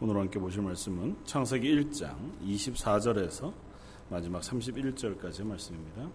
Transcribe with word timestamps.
오늘 0.00 0.16
함께 0.16 0.40
보실 0.40 0.60
말씀은 0.60 1.24
창세기 1.24 1.72
1장 1.72 2.16
24절에서 2.42 3.54
마지막 4.10 4.40
31절까지의 4.42 5.44
말씀입니다. 5.44 6.10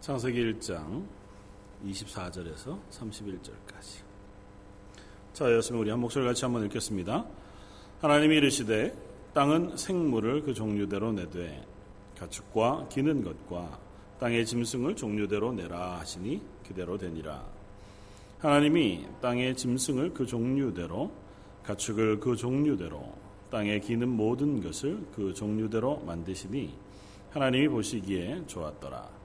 창세기 0.00 0.54
1장 0.54 1.17
24절에서 1.86 2.78
31절까지. 2.90 4.02
자, 5.32 5.44
여러분 5.44 5.76
우리 5.76 5.90
한 5.90 6.00
목소리 6.00 6.24
같이 6.24 6.44
한번 6.44 6.64
읽겠습니다. 6.64 7.24
하나님이 8.00 8.36
이르시되 8.36 8.94
땅은 9.34 9.76
생물을 9.76 10.42
그 10.42 10.54
종류대로 10.54 11.12
내되 11.12 11.64
가축과 12.18 12.88
기는 12.88 13.22
것과 13.22 13.78
땅의 14.18 14.46
짐승을 14.46 14.96
종류대로 14.96 15.52
내라 15.52 16.00
하시니 16.00 16.42
그대로 16.66 16.98
되니라. 16.98 17.44
하나님이 18.38 19.06
땅의 19.20 19.56
짐승을 19.56 20.14
그 20.14 20.26
종류대로 20.26 21.12
가축을 21.62 22.20
그 22.20 22.36
종류대로 22.36 23.12
땅에 23.50 23.78
기는 23.80 24.08
모든 24.08 24.62
것을 24.62 25.06
그 25.14 25.32
종류대로 25.32 25.98
만드시니 26.00 26.74
하나님이 27.30 27.68
보시기에 27.68 28.44
좋았더라. 28.46 29.17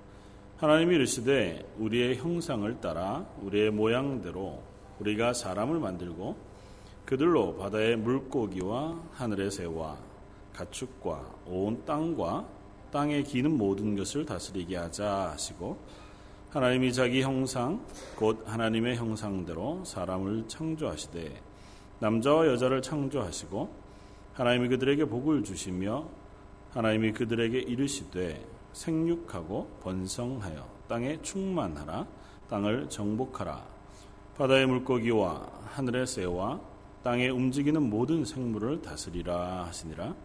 하나님이 0.64 0.96
이르시되 0.96 1.74
우리의 1.78 2.16
형상을 2.16 2.80
따라 2.80 3.26
우리의 3.42 3.70
모양대로 3.70 4.64
우리가 4.98 5.34
사람을 5.34 5.78
만들고 5.78 6.38
그들로 7.04 7.58
바다의 7.58 7.98
물고기와 7.98 8.98
하늘의 9.12 9.52
새와 9.52 9.98
가축과 10.54 11.36
온 11.48 11.84
땅과 11.84 12.48
땅에 12.94 13.24
기는 13.24 13.58
모든 13.58 13.98
것을 13.98 14.26
다스리게 14.26 14.78
하자 14.78 15.32
하시고 15.34 15.78
하나님이 16.52 16.94
자기 16.94 17.22
형상 17.22 17.86
곧 18.16 18.42
하나님의 18.46 18.96
형상대로 18.96 19.84
사람을 19.84 20.48
창조하시되 20.48 21.42
남자와 22.00 22.48
여자를 22.48 22.82
창조하시고 22.82 23.70
하나님이 24.32 24.70
그들에게 24.70 25.04
복을 25.04 25.44
주시며 25.44 26.08
하나님이 26.72 27.12
그들에게 27.12 27.60
이르시되 27.60 28.53
생육하고 28.74 29.68
번성하여 29.82 30.68
땅에 30.88 31.22
충만하라. 31.22 32.06
땅을 32.50 32.90
정복하라. 32.90 33.66
바다의 34.38 34.68
물고기와 34.68 35.50
하늘의 35.66 36.06
새와 36.06 36.60
땅에 37.04 37.30
움직이는 37.30 37.90
모든 37.90 38.26
생물을 38.26 38.82
다스리라 38.82 39.66
하시니라. 39.66 40.16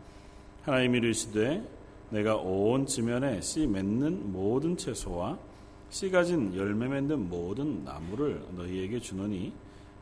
하나님이 0.63 0.99
이르시되 0.99 1.63
내가 2.11 2.37
온 2.37 2.87
지면에 2.87 3.41
씨 3.41 3.67
맺는 3.67 4.33
모든 4.33 4.77
채소와 4.77 5.39
씨 5.91 6.11
가진 6.11 6.55
열매 6.55 6.89
맺는 6.89 7.29
모든 7.29 7.85
나무를 7.85 8.43
너희에게 8.57 9.01
주노니 9.01 9.53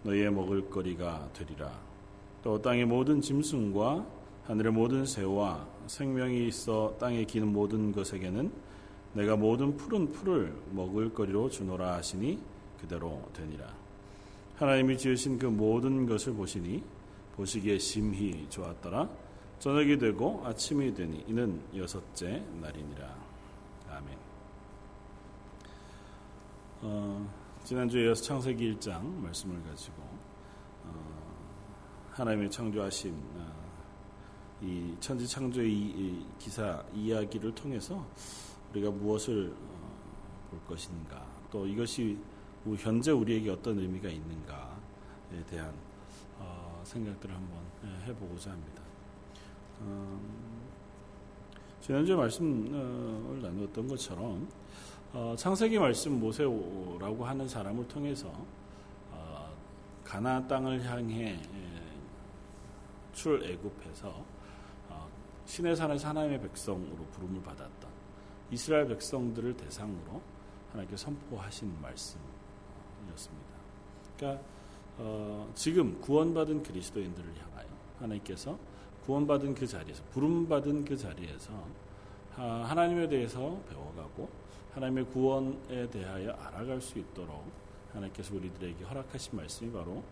너희의 0.03 0.33
먹을 0.33 0.69
거리가 0.69 1.29
되리라. 1.33 1.71
또 2.43 2.61
땅의 2.61 2.87
모든 2.87 3.21
짐승과 3.21 4.07
하늘의 4.47 4.73
모든 4.73 5.05
새와 5.05 5.67
생명이 5.89 6.47
있어 6.49 6.97
땅에 7.01 7.25
기는 7.25 7.53
모든 7.53 7.93
것에게는 7.93 8.53
내가 9.13 9.35
모든 9.37 9.77
푸른 9.77 10.13
풀을 10.13 10.55
먹을 10.71 11.13
거리로 11.13 11.51
주노라 11.51 11.95
하시니 11.95 12.39
그대로 12.81 13.29
되니라. 13.33 13.67
하나님이 14.57 14.97
지으신 14.99 15.39
그 15.39 15.47
모든 15.47 16.07
것을 16.07 16.35
보시니 16.35 16.83
보시기에 17.35 17.79
심히 17.79 18.47
좋았더라. 18.49 19.09
저녁이 19.59 19.99
되고 19.99 20.43
아침이 20.45 20.95
되니 20.95 21.25
이는 21.27 21.61
여섯째 21.75 22.45
날이니라. 22.61 23.17
아멘. 23.91 24.19
어, 26.83 27.35
지난주에 27.65 28.15
창세기 28.15 28.75
1장 28.75 29.03
말씀을 29.23 29.63
가지고 29.65 29.97
어, 30.85 31.33
하나님의 32.13 32.51
창조하신 32.51 33.15
어, 33.37 33.56
이 34.63 34.95
천지 35.01 35.27
창조의 35.27 35.71
이, 35.71 36.27
기사 36.39 36.83
이야기를 36.95 37.55
통해서 37.55 38.07
우리가 38.71 38.91
무엇을 38.91 39.53
어, 39.55 40.49
볼 40.51 40.61
것인가 40.65 41.25
또 41.51 41.67
이것이 41.67 42.19
현재 42.79 43.11
우리에게 43.13 43.51
어떤 43.51 43.79
의미가 43.79 44.09
있는가에 44.09 45.45
대한 45.49 45.73
어, 46.39 46.81
생각들을 46.85 47.35
한번 47.35 47.59
예, 47.85 48.07
해보고자 48.07 48.51
합니다. 48.51 48.83
음, 49.83 50.21
지난주에 51.81 52.17
말씀을 52.17 53.43
나누었던 53.43 53.87
것처럼 53.87 54.49
창세기 55.37 55.79
말씀 55.79 56.19
모세오라고 56.19 57.25
하는 57.25 57.49
사람을 57.49 57.87
통해서 57.89 58.31
가나안 60.07 60.47
땅을 60.47 60.85
향해 60.85 61.39
예, 61.55 61.83
출애굽해서 63.13 64.36
신의 65.47 65.77
산에서 65.77 66.09
하나님의 66.09 66.41
백성으로 66.43 67.05
부름을 67.13 67.43
받았던 67.43 67.91
이스라엘 68.51 68.87
백성들을 68.89 69.57
대상으로 69.57 70.21
하나님께 70.71 70.97
선포하신 70.97 71.81
말씀이었습니다. 71.81 73.57
그러니까 74.17 74.45
어, 74.99 75.51
지금 75.55 76.01
구원받은 76.01 76.63
그리스도인들을 76.63 77.29
향하여 77.37 77.67
하나님께서 77.99 78.59
구원받은 79.05 79.55
그 79.55 79.67
자리에서 79.67 80.03
부름받은 80.11 80.85
그 80.85 80.97
자리에서 80.97 81.53
하나님에 82.35 83.09
대해서 83.09 83.59
배워가고 83.69 84.29
하나님의 84.75 85.07
구원에 85.07 85.89
대하여 85.89 86.33
알아갈 86.33 86.81
수 86.81 86.99
있도록 86.99 87.45
하나님께서 87.93 88.35
우리들에게 88.35 88.85
허락하신 88.85 89.37
말씀이 89.37 89.73
바로 89.73 90.03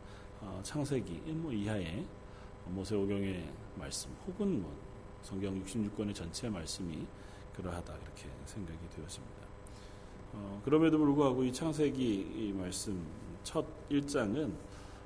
어, 0.41 0.61
창세기 0.62 1.23
1모 1.27 1.53
이하의 1.53 2.06
모세오경의 2.67 3.47
말씀 3.77 4.11
혹은 4.27 4.62
뭐 4.62 4.75
성경 5.25 5.59
66권의 5.65 6.15
전체 6.15 6.51
말씀이 6.51 7.07
그러하다 7.57 7.95
이렇게 7.95 8.29
생각이 8.45 8.79
되었습니다. 8.95 9.35
어, 10.35 10.61
그럼에도 10.65 10.99
불구하고 10.99 11.45
이 11.45 11.53
창세기 11.53 12.33
이 12.37 12.53
말씀 12.53 13.05
첫 13.43 13.65
1장은 13.89 14.53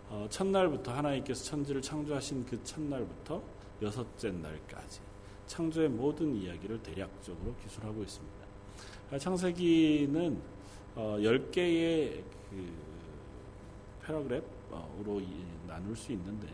어, 0.08 0.26
첫날부터 0.28 0.92
하나님께서 0.92 1.44
천지를 1.44 1.80
창조하신 1.80 2.46
그 2.46 2.62
첫날부터 2.64 3.40
여섯째 3.80 4.32
날까지 4.32 5.00
창조의 5.46 5.88
모든 5.88 6.34
이야기를 6.34 6.82
대략적으로 6.82 7.54
기술하고 7.62 8.02
있습니다. 8.02 8.38
아, 9.12 9.18
창세기는 9.18 10.42
어, 10.96 11.16
10개의 11.20 12.24
그 12.50 12.72
패러그랩으로 14.04 15.24
나눌 15.68 15.94
수 15.94 16.10
있는데 16.12 16.48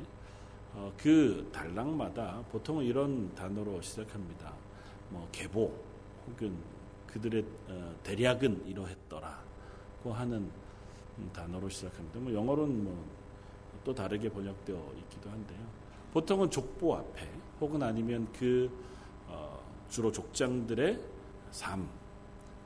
어, 0.74 0.92
그 0.96 1.48
단락마다 1.52 2.42
보통은 2.50 2.84
이런 2.84 3.32
단어로 3.34 3.80
시작합니다. 3.80 4.52
뭐 5.10 5.28
계보 5.32 5.72
혹은 6.26 6.56
그들의 7.06 7.44
어, 7.68 7.94
대략은 8.02 8.66
이러했더라고 8.66 10.12
하는 10.12 10.50
단어로 11.32 11.68
시작합니다. 11.68 12.20
뭐 12.20 12.32
영어로는 12.32 12.84
뭐 12.84 13.24
또 13.84 13.94
다르게 13.94 14.30
번역되어 14.30 14.92
있기도 14.96 15.30
한데요. 15.30 15.58
보통은 16.12 16.50
족보 16.50 16.96
앞에 16.96 17.28
혹은 17.60 17.82
아니면 17.82 18.26
그 18.32 18.70
어, 19.28 19.60
주로 19.90 20.10
족장들의 20.10 20.98
삶 21.50 21.86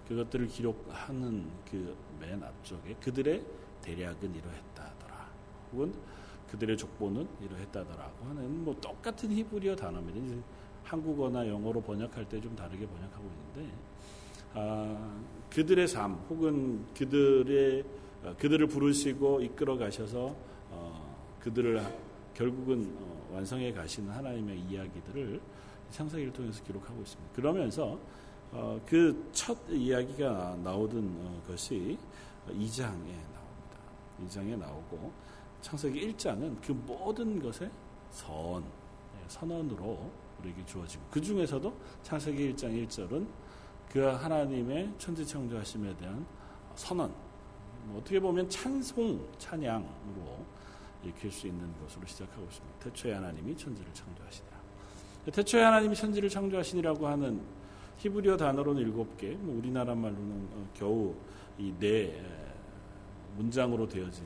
그것들을 0.06 0.46
기록하는 0.46 1.50
그 1.68 1.96
맨 2.20 2.42
앞쪽에 2.42 2.94
그들의 3.00 3.44
대략은 3.82 4.34
이러했다더라 4.34 5.28
혹은 5.72 5.92
그들의 6.50 6.76
족보는 6.76 7.26
이러했다더라고 7.42 8.26
하는 8.26 8.64
뭐 8.64 8.74
똑같은 8.80 9.30
히브리어 9.30 9.76
단어입니다. 9.76 10.42
한국어나 10.84 11.46
영어로 11.46 11.80
번역할 11.82 12.28
때 12.28 12.40
좀 12.40 12.54
다르게 12.56 12.86
번역하고 12.86 13.24
있는데 13.54 13.74
아, 14.54 15.20
그들의 15.50 15.86
삶 15.88 16.14
혹은 16.30 16.84
그들의 16.94 17.84
어, 18.24 18.34
그들을 18.38 18.66
부르시고 18.66 19.42
이끌어 19.42 19.76
가셔서 19.76 20.34
어, 20.70 21.16
그들을 21.40 21.80
결국은 22.34 22.90
어, 23.00 23.30
완성해 23.34 23.72
가시는 23.72 24.10
하나님의 24.10 24.58
이야기들을 24.60 25.40
창세기를 25.90 26.32
통해서 26.32 26.62
기록하고 26.64 27.00
있습니다. 27.02 27.32
그러면서 27.34 27.98
어, 28.52 28.80
그 28.86 29.28
첫 29.32 29.56
이야기가 29.70 30.58
나오던 30.64 30.98
어, 31.20 31.42
것이 31.46 31.98
2장에 32.48 32.86
나옵니다. 32.86 33.76
2장에 34.26 34.58
나오고 34.58 35.12
창세기 35.60 36.12
1장은 36.12 36.56
그 36.62 36.72
모든 36.72 37.40
것의 37.40 37.70
선, 38.10 38.62
예, 38.62 39.24
선언으로 39.28 40.10
우리에게 40.40 40.64
주어지고 40.64 41.02
그 41.10 41.20
중에서도 41.20 41.74
창세기 42.02 42.54
1장 42.54 42.86
1절은 42.86 43.26
그 43.90 44.00
하나님의 44.00 44.92
천지 44.98 45.26
창조하심에 45.26 45.96
대한 45.96 46.24
선언, 46.76 47.12
뭐 47.86 47.98
어떻게 48.00 48.20
보면 48.20 48.48
찬송, 48.48 49.26
찬양으로 49.38 50.44
읽힐 51.04 51.30
수 51.30 51.46
있는 51.46 51.66
것으로 51.80 52.06
시작하고 52.06 52.42
있습니다. 52.44 52.78
태초에 52.80 53.14
하나님이 53.14 53.56
천지를 53.56 53.92
창조하시니라. 53.92 54.58
태초에 55.32 55.62
하나님이 55.62 55.94
천지를 55.96 56.28
창조하시니라고 56.28 57.06
하는 57.06 57.40
히브리어 57.98 58.36
단어로는 58.36 58.82
일곱 58.82 59.16
개, 59.16 59.30
뭐 59.34 59.56
우리나라 59.58 59.94
말로는 59.94 60.48
어, 60.52 60.68
겨우 60.74 61.14
이 61.58 61.72
네 61.80 62.24
문장으로 63.36 63.88
되어진 63.88 64.24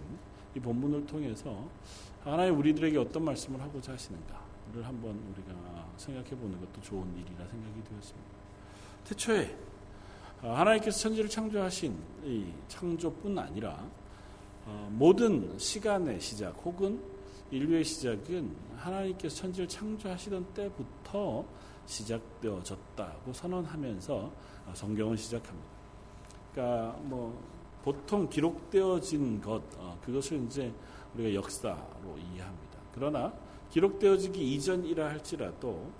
이 0.55 0.61
본문을 0.61 1.07
통해서 1.07 1.69
하나님 2.25 2.59
우리들에게 2.59 2.99
어떤 2.99 3.25
말씀을 3.25 3.61
하고자 3.61 3.93
하시는가를 3.93 4.85
한번 4.85 5.19
우리가 5.33 5.87
생각해 5.97 6.31
보는 6.31 6.61
것도 6.61 6.81
좋은 6.83 7.07
일이라 7.17 7.47
생각이 7.47 7.83
되었습니다. 7.85 8.31
태초에 9.05 9.57
어, 10.43 10.55
하나님께서 10.55 10.99
천지를 10.99 11.29
창조하신 11.29 11.97
이 12.25 12.47
창조뿐 12.69 13.39
아니라 13.39 13.85
어, 14.67 14.89
모든 14.93 15.57
시간의 15.59 16.21
시작 16.21 16.51
혹은 16.65 17.01
인류의 17.51 17.85
시작은 17.85 18.55
하나님께서 18.77 19.37
천지를 19.37 19.69
창조하시던 19.69 20.53
때부터 20.55 21.45
시작되어졌다고 21.87 23.33
선언하면서 23.33 24.15
어, 24.67 24.73
성경은 24.75 25.17
시작합니다. 25.17 25.69
그러니까 26.53 26.99
뭐 27.03 27.52
보통 27.83 28.29
기록되어진 28.29 29.41
것 29.41 29.63
그것을 30.05 30.45
이제 30.45 30.73
우리가 31.15 31.35
역사로 31.35 32.17
이해합니다. 32.19 32.79
그러나 32.95 33.33
기록되어지기 33.71 34.55
이전이라 34.55 35.09
할지라도 35.09 35.91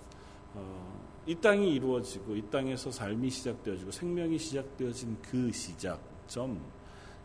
이 1.25 1.35
땅이 1.35 1.73
이루어지고 1.73 2.35
이 2.35 2.41
땅에서 2.49 2.91
삶이 2.91 3.29
시작되어지고 3.29 3.91
생명이 3.91 4.37
시작되어진 4.37 5.17
그 5.21 5.51
시작점 5.51 6.61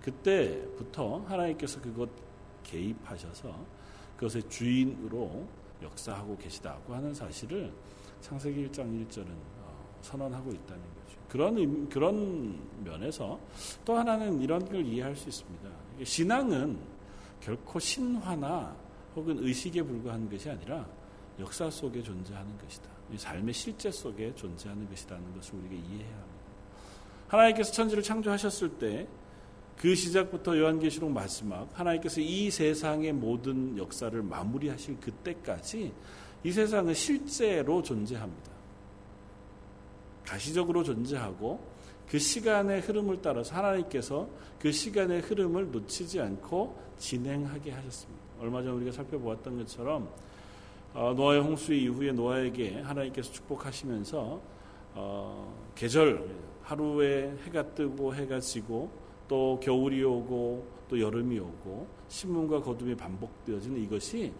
그때부터 0.01 1.19
하나님께서 1.27 1.81
그것 1.81 2.09
개입하셔서 2.63 3.55
그것의 4.17 4.49
주인으로 4.49 5.47
역사하고 5.83 6.37
계시다고 6.39 6.95
하는 6.95 7.15
사실을 7.15 7.73
창세기 8.21 8.69
1장 8.69 9.07
1절은 9.07 9.29
어, 9.61 9.99
선언하고 10.03 10.51
있다는. 10.51 10.98
그런 11.29 11.89
그런 11.89 12.59
면에서 12.85 13.39
또 13.85 13.97
하나는 13.97 14.41
이런 14.41 14.65
걸 14.67 14.85
이해할 14.85 15.15
수 15.15 15.29
있습니다. 15.29 15.69
신앙은 16.03 16.79
결코 17.41 17.79
신화나 17.79 18.75
혹은 19.15 19.39
의식에 19.39 19.83
불과한 19.83 20.31
것이 20.31 20.49
아니라 20.49 20.87
역사 21.39 21.71
속에 21.71 22.03
존재하는 22.03 22.57
것이다. 22.59 22.89
삶의 23.17 23.55
실제 23.55 23.91
속에 23.91 24.35
존재하는 24.35 24.89
것이라는 24.89 25.35
것을 25.35 25.55
우리가 25.59 25.75
이해해야 25.75 26.15
합니다. 26.15 26.39
하나님께서 27.29 27.73
천지를 27.73 28.03
창조하셨을 28.03 28.79
때 28.79 29.09
그 29.79 29.95
시작부터 29.95 30.59
요한계시록 30.59 31.11
마지막 31.11 31.69
하나님께서 31.73 32.21
이 32.21 32.51
세상의 32.51 33.13
모든 33.13 33.79
역사를 33.79 34.21
마무리하실 34.21 34.99
그때까지 34.99 35.93
이 36.43 36.53
세상은 36.53 36.95
실제로 36.95 37.81
존재합니다. 37.81 38.58
가시적으로 40.29 40.85
존재하고 40.85 41.59
그 42.07 42.19
시간의 42.19 42.83
흐름을 42.83 43.21
따라서 43.23 43.55
하나님께서 43.57 44.29
그 44.59 44.71
시간의 44.71 45.23
흐름을 45.23 45.71
놓치지 45.71 46.21
않고 46.21 46.77
진행하게 46.99 47.71
하셨습니다. 47.73 48.23
얼마 48.41 48.63
전 48.63 48.75
우리가 48.75 48.93
살펴보았던 48.93 49.59
것처럼 49.59 50.09
어, 50.93 51.15
노아의 51.17 51.41
홍수 51.41 51.73
이후에 51.73 52.13
노아에게 52.13 52.81
하나님께서 52.81 53.33
축복하시면서 53.33 54.41
어, 54.95 55.71
계절 55.75 56.29
하루에 56.63 57.35
해가 57.47 57.75
뜨고 57.75 58.15
해가 58.15 58.41
지고 58.41 58.91
또 59.29 59.59
겨울이 59.63 60.03
오고 60.03 60.67
또 60.89 61.01
여름이 61.01 61.39
오고 61.39 61.87
신문과 62.09 62.63
거둠이 62.63 62.95
반복되어지는 62.97 63.81
이것이 63.83 64.33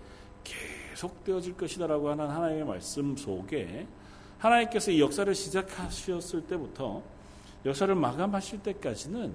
계속되어질 0.45 1.57
것이다라고 1.57 2.11
하는 2.11 2.29
하나님의 2.29 2.65
말씀 2.65 3.17
속에 3.17 3.87
하나님께서 4.39 4.91
이 4.91 5.01
역사를 5.01 5.33
시작하셨을 5.35 6.43
때부터 6.43 7.03
역사를 7.65 7.93
마감하실 7.95 8.63
때까지는 8.63 9.35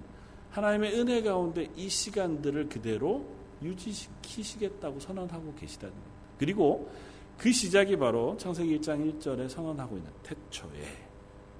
하나님의 0.52 1.00
은혜 1.00 1.22
가운데 1.22 1.68
이 1.76 1.90
시간들을 1.90 2.70
그대로 2.70 3.26
유지시키시겠다고 3.62 5.00
선언하고 5.00 5.54
계시다는 5.56 5.94
겁니다. 5.94 6.14
그리고 6.38 6.92
그 7.38 7.52
시작이 7.52 7.98
바로 7.98 8.38
창세기 8.38 8.80
1장 8.80 9.20
1절에 9.20 9.50
선언하고 9.50 9.98
있는 9.98 10.12
태초에 10.24 10.70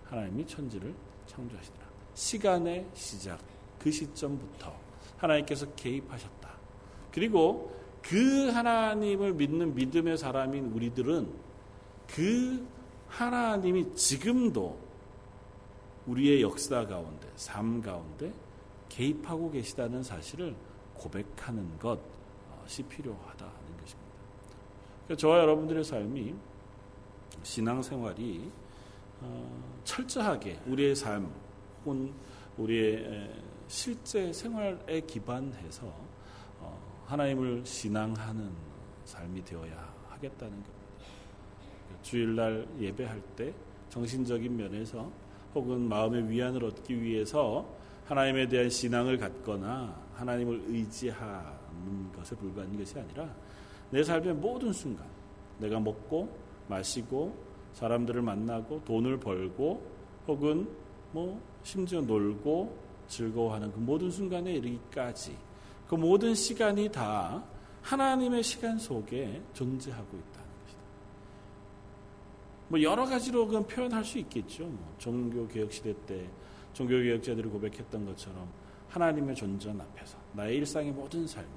하나님이 0.06 0.46
천지를 0.46 0.94
창조하시더라. 1.26 1.84
시간의 2.14 2.86
시작, 2.94 3.40
그 3.80 3.92
시점부터 3.92 4.74
하나님께서 5.18 5.66
개입하셨다. 5.74 6.50
그리고 7.12 7.74
그 8.02 8.50
하나님을 8.50 9.34
믿는 9.34 9.74
믿음의 9.74 10.18
사람인 10.18 10.72
우리들은 10.74 11.30
그 12.08 12.66
하나님이 13.14 13.96
지금도 13.96 14.78
우리의 16.08 16.42
역사 16.42 16.86
가운데, 16.86 17.30
삶 17.36 17.82
가운데 17.82 18.34
개입하고 18.90 19.52
계시다는 19.52 20.02
사실을 20.02 20.56
고백하는 20.96 21.78
것이 21.80 22.84
필요하다. 22.84 23.64
그러니까 25.04 25.16
저와 25.18 25.40
여러분들의 25.40 25.84
삶이 25.84 26.34
신앙생활이 27.44 28.50
어, 29.22 29.80
철저하게 29.84 30.60
우리의 30.66 30.96
삶 30.96 31.32
혹은 31.86 32.14
우리의 32.58 33.30
실제 33.68 34.32
생활에 34.32 35.02
기반해서 35.02 35.86
어, 36.60 37.04
하나님을 37.06 37.66
신앙하는 37.66 38.52
삶이 39.06 39.44
되어야 39.44 39.94
하겠다는. 40.10 40.52
그러니까 40.52 40.73
주일날 42.04 42.68
예배할 42.80 43.22
때 43.36 43.54
정신적인 43.90 44.56
면에서 44.56 45.10
혹은 45.56 45.88
마음의 45.88 46.30
위안을 46.30 46.64
얻기 46.66 47.02
위해서 47.02 47.66
하나님에 48.06 48.48
대한 48.48 48.70
신앙을 48.70 49.18
갖거나 49.18 49.96
하나님을 50.14 50.64
의지하는 50.68 52.12
것에 52.16 52.36
불과한 52.36 52.78
것이 52.78 53.00
아니라 53.00 53.34
내 53.90 54.04
삶의 54.04 54.36
모든 54.36 54.74
순간 54.74 55.06
내가 55.60 55.80
먹고 55.80 56.30
마시고 56.68 57.36
사람들을 57.74 58.22
만나고 58.22 58.84
돈을 58.86 59.20
벌고 59.20 59.82
혹은 60.28 60.68
뭐 61.12 61.42
심지어 61.64 62.02
놀고 62.02 62.78
즐거워하는 63.08 63.72
그 63.72 63.80
모든 63.80 64.10
순간에 64.10 64.54
이르기까지 64.54 65.36
그 65.88 65.96
모든 65.96 66.34
시간이 66.34 66.92
다 66.92 67.44
하나님의 67.82 68.44
시간 68.44 68.78
속에 68.78 69.42
존재하고 69.54 70.18
것이다. 70.33 70.33
뭐 72.68 72.82
여러 72.82 73.06
가지로 73.06 73.48
그 73.48 73.62
표현할 73.66 74.04
수 74.04 74.18
있겠죠. 74.20 74.66
뭐 74.66 74.96
종교 74.98 75.48
개혁 75.48 75.72
시대 75.72 75.94
때 76.06 76.28
종교 76.74 77.00
개혁자들이 77.00 77.48
고백했던 77.50 78.06
것처럼 78.06 78.48
하나님의 78.90 79.36
존전 79.36 79.80
앞에서 79.80 80.18
나의 80.34 80.58
일상의 80.58 80.92
모든 80.92 81.28
삶이 81.28 81.48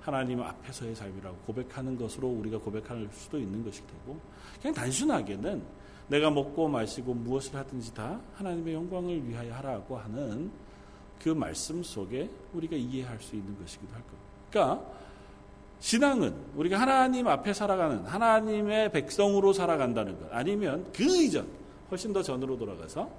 하나님 0.00 0.40
앞에서의 0.40 0.94
삶이라고 0.94 1.36
고백하는 1.46 1.96
것으로 1.96 2.28
우리가 2.28 2.58
고백할 2.58 3.08
수도 3.12 3.38
있는 3.38 3.62
것이 3.62 3.86
되고 3.86 4.18
그냥 4.60 4.74
단순하게는 4.74 5.62
내가 6.08 6.30
먹고 6.30 6.68
마시고 6.68 7.14
무엇을 7.14 7.54
하든지 7.56 7.94
다 7.94 8.20
하나님의 8.34 8.74
영광을 8.74 9.28
위하여 9.28 9.54
하라고 9.54 9.96
하는 9.96 10.50
그 11.22 11.28
말씀 11.28 11.82
속에 11.82 12.28
우리가 12.52 12.76
이해할 12.76 13.18
수 13.20 13.36
있는 13.36 13.56
것이기도 13.58 13.92
할 13.92 14.02
겁니다. 14.02 14.30
그러니까 14.50 14.92
신앙은 15.80 16.34
우리가 16.56 16.78
하나님 16.78 17.26
앞에 17.26 17.52
살아가는 17.52 18.04
하나님의 18.04 18.92
백성으로 18.92 19.52
살아간다는 19.52 20.20
것 20.20 20.32
아니면 20.32 20.86
그 20.94 21.04
이전 21.04 21.46
훨씬 21.90 22.12
더 22.12 22.22
전으로 22.22 22.56
돌아가서 22.56 23.10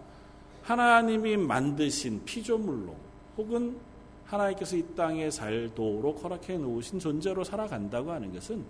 하나님이 0.63 1.37
만드신 1.37 2.23
피조물로 2.23 2.95
혹은 3.37 3.77
하나님께서 4.25 4.77
이 4.77 4.85
땅에 4.95 5.29
살도록 5.29 6.23
허락해 6.23 6.57
놓으신 6.57 6.99
존재로 6.99 7.43
살아간다고 7.43 8.11
하는 8.11 8.31
것은 8.31 8.63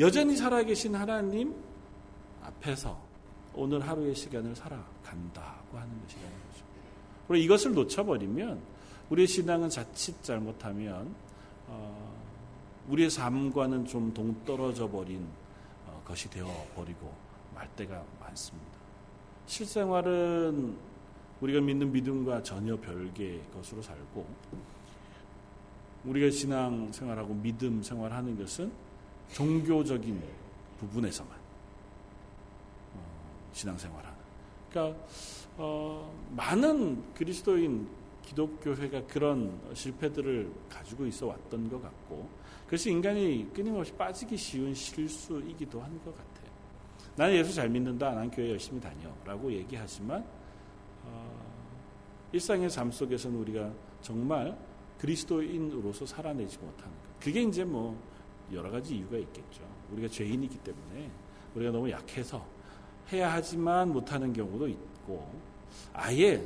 여전히 0.00 0.36
살아계신 0.36 0.94
하나님 0.94 1.54
앞에서 2.42 2.98
오늘 3.54 3.80
하루의 3.86 4.14
시간을 4.14 4.56
살아간다고 4.56 5.78
하는 5.78 6.02
것이라는 6.02 6.30
거죠. 6.30 6.64
그리고 7.28 7.44
이것을 7.44 7.74
놓쳐버리면 7.74 8.60
우리의 9.10 9.28
신앙은 9.28 9.68
자칫 9.68 10.22
잘못하면 10.22 11.14
어, 11.68 12.16
우리의 12.88 13.10
삶과는 13.10 13.86
좀 13.86 14.12
동떨어져 14.14 14.88
버린 14.88 15.26
어, 15.86 16.00
것이 16.04 16.30
되어 16.30 16.46
버리고 16.74 17.12
말 17.54 17.68
때가 17.74 18.04
많습니다. 18.20 18.76
실생활은 19.46 20.76
우리가 21.40 21.60
믿는 21.60 21.92
믿음과 21.92 22.42
전혀 22.42 22.76
별개의 22.76 23.42
것으로 23.52 23.82
살고 23.82 24.26
우리가 26.04 26.30
신앙 26.30 26.90
생활하고 26.92 27.34
믿음 27.34 27.82
생활하는 27.82 28.38
것은 28.38 28.70
종교적인 29.32 30.22
부분에서만 30.78 31.36
어, 32.94 33.50
신앙 33.52 33.76
생활하는. 33.76 34.16
그러니까 34.70 34.98
어, 35.56 36.12
많은 36.30 37.12
그리스도인 37.14 37.88
기독교회가 38.22 39.06
그런 39.06 39.58
실패들을 39.72 40.52
가지고 40.68 41.06
있어 41.06 41.26
왔던 41.26 41.68
것 41.70 41.82
같고 41.82 42.28
그래서 42.66 42.90
인간이 42.90 43.48
끊임없이 43.54 43.92
빠지기 43.92 44.36
쉬운 44.36 44.74
실수이기도 44.74 45.80
한 45.80 45.98
것 46.04 46.14
같아요. 46.16 46.46
나는 47.16 47.34
예수 47.36 47.54
잘 47.54 47.68
믿는다. 47.68 48.12
난 48.12 48.30
교회 48.30 48.50
열심히 48.50 48.80
다녀. 48.80 49.08
라고 49.24 49.50
얘기하지만 49.52 50.24
어, 51.04 51.46
일상의 52.32 52.68
삶 52.68 52.90
속에서는 52.90 53.38
우리가 53.38 53.72
정말 54.02 54.56
그리스도인으로서 54.98 56.04
살아내지 56.06 56.58
못하는 56.58 56.92
것. 56.94 57.20
그게 57.20 57.42
이제 57.42 57.64
뭐 57.64 57.98
여러 58.52 58.70
가지 58.70 58.96
이유가 58.96 59.16
있겠죠. 59.18 59.62
우리가 59.92 60.08
죄인이기 60.08 60.58
때문에 60.58 61.10
우리가 61.54 61.70
너무 61.70 61.90
약해서 61.90 62.44
해야 63.12 63.32
하지만 63.32 63.92
못하는 63.92 64.32
경우도 64.32 64.68
있고 64.68 65.30
아예 65.92 66.44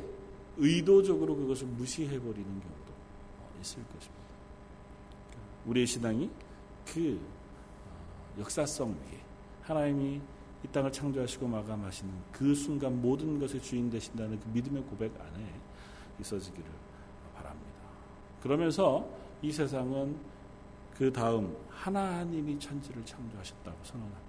의도적으로 0.56 1.34
그것을 1.36 1.66
무시해버리는 1.68 2.44
경우도 2.44 2.92
있을 3.60 3.82
것입니다. 3.84 4.19
우리의 5.66 5.86
신앙이 5.86 6.30
그 6.86 7.20
어, 7.86 8.40
역사성 8.40 8.90
위에 8.90 9.20
하나님이 9.62 10.20
이 10.64 10.68
땅을 10.68 10.92
창조하시고 10.92 11.46
마감하시는 11.46 12.12
그 12.32 12.54
순간 12.54 13.00
모든 13.00 13.38
것의 13.38 13.62
주인 13.62 13.88
되신다는 13.88 14.38
그 14.40 14.48
믿음의 14.48 14.82
고백 14.84 15.12
안에 15.18 15.60
있어지기를 16.20 16.64
바랍니다. 17.34 17.70
그러면서 18.42 19.08
이 19.42 19.50
세상은 19.50 20.16
그 20.96 21.10
다음 21.10 21.56
하나님이 21.70 22.58
천지를 22.58 23.04
창조하셨다고 23.06 23.78
선언합니다. 23.82 24.20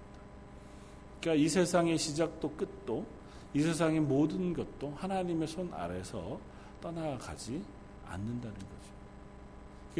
그러니까 1.20 1.44
이 1.44 1.48
세상의 1.48 1.98
시작도 1.98 2.50
끝도 2.56 3.04
이 3.52 3.60
세상의 3.60 4.00
모든 4.00 4.54
것도 4.54 4.94
하나님의 4.96 5.46
손 5.46 5.70
아래서 5.74 6.40
떠나가지 6.80 7.62
않는다는 8.06 8.54
거죠. 8.54 8.91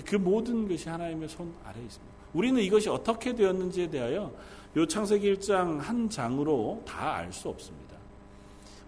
그 0.05 0.17
모든 0.17 0.67
것이 0.69 0.89
하나님의 0.89 1.29
손 1.29 1.53
아래에 1.65 1.83
있습니다. 1.85 2.15
우리는 2.33 2.61
이것이 2.63 2.89
어떻게 2.89 3.35
되었는지에 3.35 3.91
대하여 3.91 4.33
요 4.75 4.87
창세기 4.87 5.35
1장 5.35 5.79
한 5.79 6.09
장으로 6.09 6.83
다 6.87 7.17
알 7.17 7.33
수 7.33 7.49
없습니다. 7.51 7.95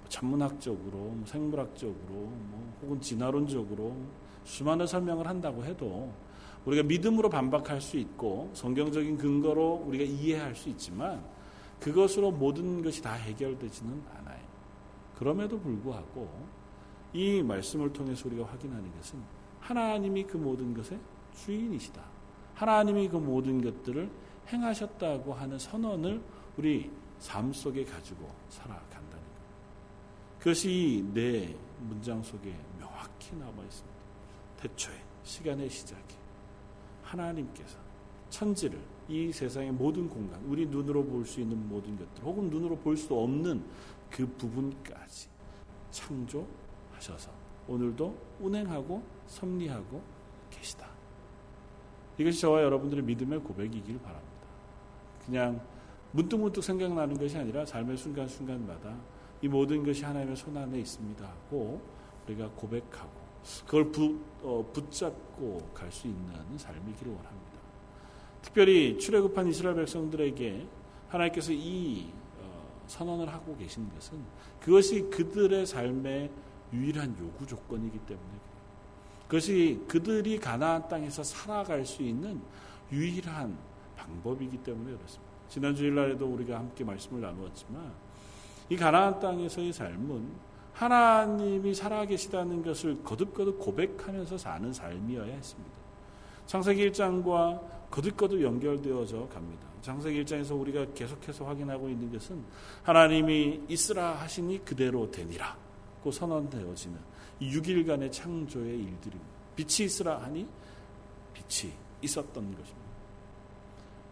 뭐 0.00 0.08
천문학적으로, 0.08 0.98
뭐 0.98 1.22
생물학적으로, 1.26 1.96
뭐 2.08 2.74
혹은 2.82 3.00
진화론적으로 3.00 3.94
수많은 4.44 4.86
설명을 4.86 5.26
한다고 5.26 5.64
해도 5.64 6.10
우리가 6.64 6.82
믿음으로 6.84 7.28
반박할 7.28 7.80
수 7.82 7.98
있고 7.98 8.50
성경적인 8.54 9.18
근거로 9.18 9.84
우리가 9.86 10.04
이해할 10.04 10.54
수 10.54 10.70
있지만 10.70 11.22
그것으로 11.80 12.30
모든 12.30 12.82
것이 12.82 13.02
다 13.02 13.12
해결되지는 13.12 14.02
않아요. 14.16 14.44
그럼에도 15.18 15.58
불구하고 15.60 16.30
이 17.12 17.42
말씀을 17.42 17.92
통해서 17.92 18.26
우리가 18.28 18.46
확인하는 18.46 18.90
것은 18.96 19.18
하나님이 19.64 20.24
그 20.24 20.36
모든 20.36 20.74
것의 20.74 21.00
주인이시다. 21.34 22.02
하나님이 22.54 23.08
그 23.08 23.16
모든 23.16 23.62
것들을 23.62 24.10
행하셨다고 24.48 25.32
하는 25.32 25.58
선언을 25.58 26.22
우리 26.58 26.90
삶 27.18 27.50
속에 27.52 27.84
가지고 27.84 28.30
살아간다는 28.50 29.10
것. 29.10 30.38
그것이 30.38 31.04
내 31.14 31.56
문장 31.80 32.22
속에 32.22 32.54
명확히 32.78 33.34
남아 33.36 33.62
있습니다. 33.62 33.98
대초에 34.60 34.94
시간의 35.22 35.70
시작에 35.70 36.00
하나님께서 37.02 37.78
천지를 38.28 38.78
이 39.08 39.32
세상의 39.32 39.72
모든 39.72 40.08
공간, 40.08 40.42
우리 40.44 40.66
눈으로 40.66 41.04
볼 41.04 41.24
수 41.24 41.40
있는 41.40 41.68
모든 41.68 41.96
것들, 41.96 42.22
혹은 42.22 42.50
눈으로 42.50 42.76
볼 42.76 42.96
수 42.96 43.14
없는 43.14 43.64
그 44.10 44.26
부분까지 44.36 45.28
창조하셔서 45.90 47.43
오늘도 47.68 48.16
운행하고 48.40 49.02
섭리하고 49.26 50.02
계시다. 50.50 50.88
이것이 52.18 52.40
저와 52.40 52.62
여러분들의 52.62 53.04
믿음의 53.04 53.40
고백이길 53.40 53.98
바랍니다. 54.00 54.34
그냥 55.24 55.60
문득문득 56.12 56.62
생각나는 56.62 57.18
것이 57.18 57.36
아니라 57.36 57.64
삶의 57.64 57.96
순간순간마다 57.96 58.96
이 59.42 59.48
모든 59.48 59.84
것이 59.84 60.04
하나님의 60.04 60.36
손 60.36 60.56
안에 60.56 60.78
있습니다 60.78 61.26
하고 61.26 61.80
우리가 62.26 62.50
고백하고 62.50 63.10
그걸 63.66 63.90
부, 63.90 64.18
어, 64.42 64.64
붙잡고 64.72 65.58
갈 65.74 65.90
수 65.90 66.06
있는 66.06 66.32
삶이기를 66.56 67.12
원합니다. 67.12 67.54
특별히 68.40 68.98
출애굽한 68.98 69.48
이스라엘 69.48 69.76
백성들에게 69.76 70.66
하나님께서 71.08 71.52
이 71.52 72.10
어, 72.40 72.82
선언을 72.86 73.28
하고 73.28 73.56
계신 73.56 73.88
것은 73.90 74.18
그것이 74.60 75.02
그들의 75.10 75.66
삶의 75.66 76.30
유일한 76.74 77.16
요구 77.20 77.46
조건이기 77.46 77.98
때문에 78.00 78.28
그것이 79.28 79.82
그들이 79.88 80.38
가나안 80.38 80.86
땅에서 80.88 81.22
살아갈 81.22 81.84
수 81.84 82.02
있는 82.02 82.40
유일한 82.92 83.56
방법이기 83.96 84.58
때문에 84.58 84.96
그렇습니다. 84.96 85.32
지난 85.48 85.74
주일날에도 85.74 86.26
우리가 86.26 86.58
함께 86.58 86.84
말씀을 86.84 87.20
나누었지만 87.20 87.92
이 88.68 88.76
가나안 88.76 89.18
땅에서의 89.20 89.72
삶은 89.72 90.54
하나님이 90.72 91.74
살아계시다는 91.74 92.62
것을 92.62 93.02
거듭거듭 93.04 93.58
고백하면서 93.60 94.36
사는 94.36 94.72
삶이어야 94.72 95.32
했습니다. 95.32 95.72
창세기 96.46 96.90
1장과 96.90 97.90
거듭거듭 97.90 98.42
연결되어져 98.42 99.28
갑니다. 99.28 99.66
창세기 99.82 100.24
1장에서 100.24 100.58
우리가 100.58 100.86
계속해서 100.94 101.44
확인하고 101.44 101.88
있는 101.88 102.12
것은 102.12 102.42
하나님이 102.82 103.62
있으라 103.68 104.14
하시니 104.14 104.64
그대로 104.64 105.10
되니라 105.10 105.63
고 106.04 106.10
선언되어지는 106.10 106.98
6일간의 107.40 108.12
창조의 108.12 108.74
일들입니다. 108.78 109.34
빛이 109.56 109.86
있으라 109.86 110.22
하니 110.22 110.46
빛이 111.32 111.72
있었던 112.02 112.32
것입니다. 112.34 112.84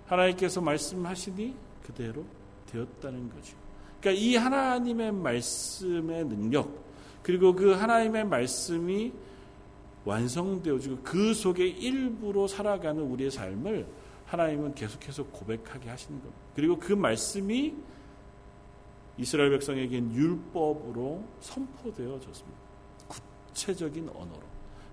하나님께서 0.07 0.63
말씀하시니 0.63 1.55
그대로 1.85 2.25
되었다는 2.67 3.29
거죠. 3.29 3.57
그러니까 4.01 4.23
이 4.23 4.37
하나님의 4.37 5.13
말씀의 5.13 6.25
능력 6.25 6.83
그리고 7.23 7.55
그 7.55 7.73
하나님의 7.73 8.25
말씀이 8.25 9.13
완성되어지고 10.05 11.01
그 11.05 11.35
속에 11.35 11.67
일부로 11.67 12.49
살아가는 12.49 13.03
우리의 13.03 13.31
삶을 13.31 13.87
하나님은 14.27 14.75
계속해서 14.75 15.25
고백하게 15.25 15.91
하시는 15.91 16.19
겁니다. 16.19 16.43
그리고 16.57 16.79
그 16.79 16.95
말씀이 16.95 17.75
이스라엘 19.19 19.51
백성에겐 19.51 20.15
율법으로 20.15 21.23
선포되어졌습니다. 21.41 22.59
구체적인 23.09 24.09
언어로. 24.09 24.43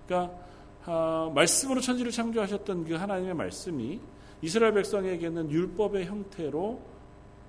그러니까 0.06 0.36
아, 0.84 1.30
말씀으로 1.34 1.80
천지를 1.80 2.10
창조하셨던 2.10 2.84
그 2.84 2.94
하나님의 2.94 3.34
말씀이 3.34 4.00
이스라엘 4.42 4.72
백성에게는 4.74 5.50
율법의 5.50 6.06
형태로 6.06 6.80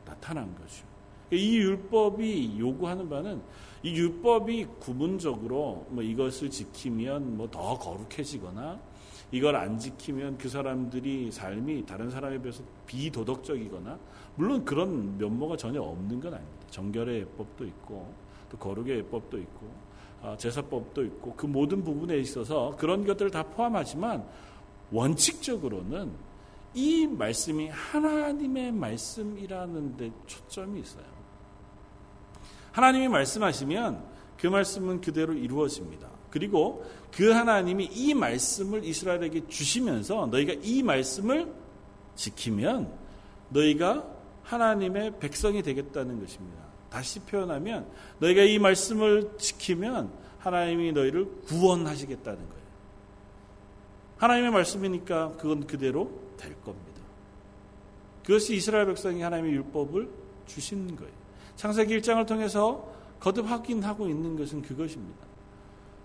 나타난 0.06 0.54
거죠. 0.56 0.86
이 1.32 1.58
율법이 1.58 2.58
요구하는 2.60 3.08
바는 3.10 3.42
이 3.84 3.96
율법이 3.96 4.66
구문적으로 4.80 5.88
뭐 5.90 6.04
이것을 6.04 6.50
지키면 6.50 7.38
뭐 7.38 7.48
더 7.48 7.78
거룩해지거나 7.78 8.80
이걸 9.32 9.56
안 9.56 9.80
지키면 9.80 10.38
그 10.38 10.50
사람들이 10.50 11.32
삶이 11.32 11.86
다른 11.86 12.10
사람에 12.10 12.42
비해서 12.42 12.64
비도덕적이거나 12.86 13.98
물론 14.36 14.66
그런 14.66 15.18
면모가 15.18 15.56
전혀 15.56 15.82
없는 15.82 16.20
건 16.20 16.34
아닙니다. 16.34 16.61
정결의 16.72 17.22
예법도 17.22 17.66
있고 17.66 18.12
또 18.50 18.58
거룩의 18.58 18.98
예법도 18.98 19.38
있고 19.38 19.72
아, 20.24 20.36
제사법도 20.38 21.04
있고 21.04 21.36
그 21.36 21.46
모든 21.46 21.84
부분에 21.84 22.18
있어서 22.18 22.76
그런 22.78 23.06
것들을 23.06 23.32
다 23.32 23.44
포함하지만 23.44 24.24
원칙적으로는 24.92 26.12
이 26.74 27.08
말씀이 27.08 27.70
하나님의 27.70 28.72
말씀이라는 28.72 29.98
데 29.98 30.12
초점이 30.26 30.80
있어요. 30.80 31.06
하나님이 32.72 33.08
말씀하시면 33.10 34.04
그 34.38 34.48
말씀은 34.48 35.02
그대로 35.02 35.34
이루어집니다. 35.34 36.10
그리고 36.30 36.86
그 37.12 37.32
하나님이 37.32 37.90
이 37.92 38.14
말씀을 38.14 38.86
이스라엘에게 38.86 39.48
주시면서 39.48 40.28
너희가 40.28 40.54
이 40.64 40.82
말씀을 40.82 41.54
지키면 42.16 42.92
너희가 43.50 44.21
하나님의 44.44 45.20
백성이 45.20 45.62
되겠다는 45.62 46.20
것입니다. 46.20 46.62
다시 46.90 47.20
표현하면 47.22 47.88
너희가 48.20 48.42
이 48.44 48.60
말씀을 48.60 49.32
지키면 49.38 50.12
하나님이 50.40 50.92
너희를 50.92 51.26
구원하시겠다는 51.46 52.40
거예요. 52.40 52.62
하나님의 54.18 54.52
말씀이니까 54.52 55.34
그건 55.38 55.66
그대로 55.66 56.12
될 56.38 56.54
겁니다. 56.62 57.02
그것이 58.24 58.56
이스라엘 58.56 58.86
백성이 58.88 59.22
하나님의 59.22 59.54
율법을 59.54 60.10
주신 60.46 60.96
거예요. 60.96 61.12
창세기 61.56 61.98
1장을 62.00 62.26
통해서 62.28 62.92
거듭 63.20 63.50
확인하고 63.50 64.08
있는 64.08 64.36
것은 64.36 64.62
그것입니다. 64.62 65.26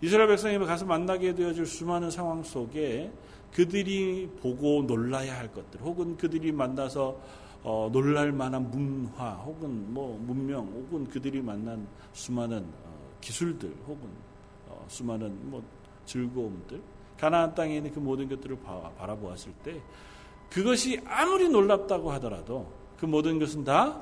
이스라엘 0.02 0.28
백성이 0.28 0.58
가서 0.58 0.84
만나게 0.84 1.34
되어질 1.34 1.66
수많은 1.66 2.10
상황 2.10 2.42
속에 2.42 3.10
그들이 3.52 4.30
보고 4.40 4.82
놀라야 4.82 5.36
할 5.38 5.50
것들, 5.52 5.80
혹은 5.80 6.16
그들이 6.16 6.52
만나서 6.52 7.18
어, 7.68 7.90
놀랄 7.90 8.30
만한 8.30 8.70
문화, 8.70 9.32
혹은 9.32 9.92
뭐 9.92 10.16
문명, 10.20 10.66
혹은 10.68 11.04
그들이 11.04 11.42
만난 11.42 11.84
수많은 12.12 12.58
어, 12.62 13.10
기술들, 13.20 13.74
혹은 13.88 14.08
어, 14.68 14.84
수많은 14.86 15.50
뭐 15.50 15.60
즐거움들, 16.04 16.80
가나안 17.18 17.52
땅에 17.56 17.78
있는 17.78 17.92
그 17.92 17.98
모든 17.98 18.28
것들을 18.28 18.56
바라보았을 18.96 19.52
때 19.64 19.82
그것이 20.48 21.00
아무리 21.06 21.48
놀랍다고 21.48 22.12
하더라도 22.12 22.72
그 22.96 23.04
모든 23.04 23.40
것은 23.40 23.64
다 23.64 24.00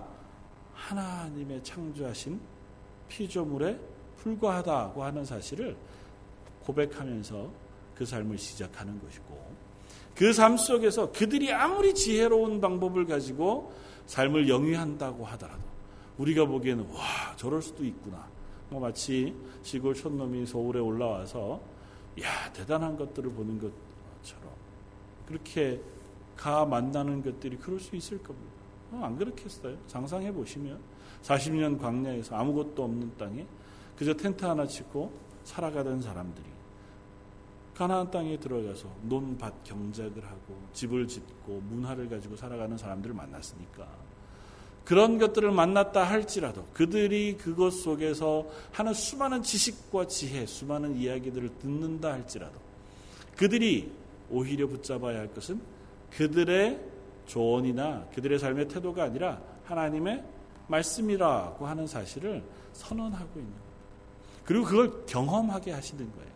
하나님의 0.74 1.64
창조하신 1.64 2.38
피조물에 3.08 3.80
불과하다고 4.18 5.02
하는 5.02 5.24
사실을 5.24 5.74
고백하면서 6.64 7.50
그 7.94 8.04
삶을 8.04 8.36
시작하는 8.36 9.00
것이고 9.00 9.73
그 10.14 10.32
삶 10.32 10.56
속에서 10.56 11.10
그들이 11.10 11.52
아무리 11.52 11.92
지혜로운 11.92 12.60
방법을 12.60 13.06
가지고 13.06 13.72
삶을 14.06 14.48
영위한다고 14.48 15.24
하더라도 15.24 15.62
우리가 16.18 16.44
보기에는 16.46 16.88
와 16.92 17.02
저럴 17.36 17.62
수도 17.62 17.84
있구나 17.84 18.28
뭐 18.70 18.80
마치 18.80 19.34
시골 19.62 19.94
촌놈이 19.94 20.46
서울에 20.46 20.80
올라와서 20.80 21.60
야 22.22 22.52
대단한 22.52 22.96
것들을 22.96 23.30
보는 23.32 23.54
것처럼 23.58 24.52
그렇게 25.26 25.80
가 26.36 26.64
만나는 26.64 27.22
것들이 27.22 27.56
그럴 27.56 27.78
수 27.78 27.94
있을 27.96 28.18
겁니다. 28.22 28.52
어, 28.92 29.00
안 29.04 29.16
그렇겠어요? 29.16 29.76
상상해 29.86 30.32
보시면 30.32 30.80
40년 31.22 31.80
광야에서 31.80 32.36
아무것도 32.36 32.84
없는 32.84 33.16
땅에 33.16 33.46
그저 33.96 34.14
텐트 34.14 34.44
하나 34.44 34.66
치고 34.66 35.12
살아가던 35.44 36.02
사람들이 36.02 36.53
가나안 37.76 38.10
땅에 38.10 38.38
들어가서 38.38 38.88
논밭 39.02 39.64
경작을 39.64 40.24
하고 40.24 40.62
집을 40.72 41.08
짓고 41.08 41.60
문화를 41.68 42.08
가지고 42.08 42.36
살아가는 42.36 42.76
사람들을 42.76 43.14
만났으니까 43.14 43.88
그런 44.84 45.18
것들을 45.18 45.50
만났다 45.50 46.04
할지라도 46.04 46.66
그들이 46.74 47.36
그것 47.38 47.70
속에서 47.70 48.46
하는 48.70 48.92
수많은 48.92 49.42
지식과 49.42 50.06
지혜, 50.08 50.44
수많은 50.44 50.96
이야기들을 50.96 51.58
듣는다 51.58 52.12
할지라도 52.12 52.60
그들이 53.36 53.90
오히려 54.30 54.66
붙잡아야 54.66 55.18
할 55.18 55.32
것은 55.32 55.60
그들의 56.10 56.80
조언이나 57.26 58.06
그들의 58.14 58.38
삶의 58.38 58.68
태도가 58.68 59.04
아니라 59.04 59.40
하나님의 59.64 60.22
말씀이라고 60.68 61.66
하는 61.66 61.86
사실을 61.86 62.42
선언하고 62.72 63.38
있는 63.38 63.50
거예요. 63.50 63.64
그리고 64.44 64.64
그걸 64.66 65.06
경험하게 65.06 65.72
하시는 65.72 66.10
거예요. 66.12 66.33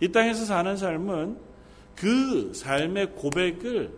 이 0.00 0.12
땅에서 0.12 0.44
사는 0.44 0.76
삶은 0.76 1.38
그 1.94 2.52
삶의 2.54 3.14
고백을 3.14 3.92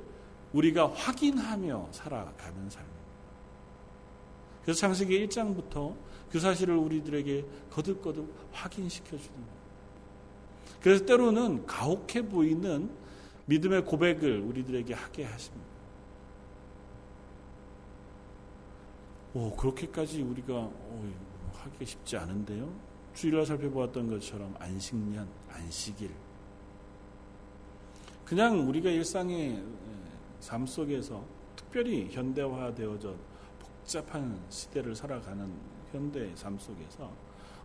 우리가 0.52 0.88
확인하며 0.88 1.88
살아가는 1.92 2.70
삶. 2.70 2.84
그래서 4.62 4.80
창세기 4.80 5.26
1장부터 5.26 5.94
그 6.30 6.38
사실을 6.38 6.76
우리들에게 6.76 7.44
거듭거듭 7.70 8.32
확인시켜 8.52 9.16
주는 9.16 9.34
거예요. 9.34 9.58
그래서 10.80 11.04
때로는 11.04 11.66
가혹해 11.66 12.28
보이는 12.28 12.90
믿음의 13.46 13.84
고백을 13.84 14.40
우리들에게 14.40 14.94
하게 14.94 15.24
하십니다. 15.24 15.66
오, 19.34 19.54
그렇게까지 19.56 20.22
우리가 20.22 20.54
오, 20.54 21.12
하기 21.54 21.84
쉽지 21.84 22.16
않은데요. 22.16 22.87
주일날 23.18 23.44
살펴보았던 23.44 24.10
것처럼 24.10 24.54
안식년, 24.60 25.28
안식일. 25.50 26.08
그냥 28.24 28.68
우리가 28.68 28.90
일상의 28.90 29.60
삶 30.38 30.64
속에서 30.64 31.24
특별히 31.56 32.08
현대화되어져 32.12 33.16
복잡한 33.58 34.40
시대를 34.48 34.94
살아가는 34.94 35.52
현대 35.90 36.30
삶 36.36 36.56
속에서 36.60 37.12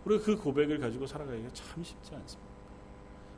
우리가 0.05 0.25
그 0.25 0.35
고백을 0.35 0.79
가지고 0.79 1.05
살아가기가 1.05 1.49
참 1.53 1.83
쉽지 1.83 2.15
않습니다. 2.15 2.51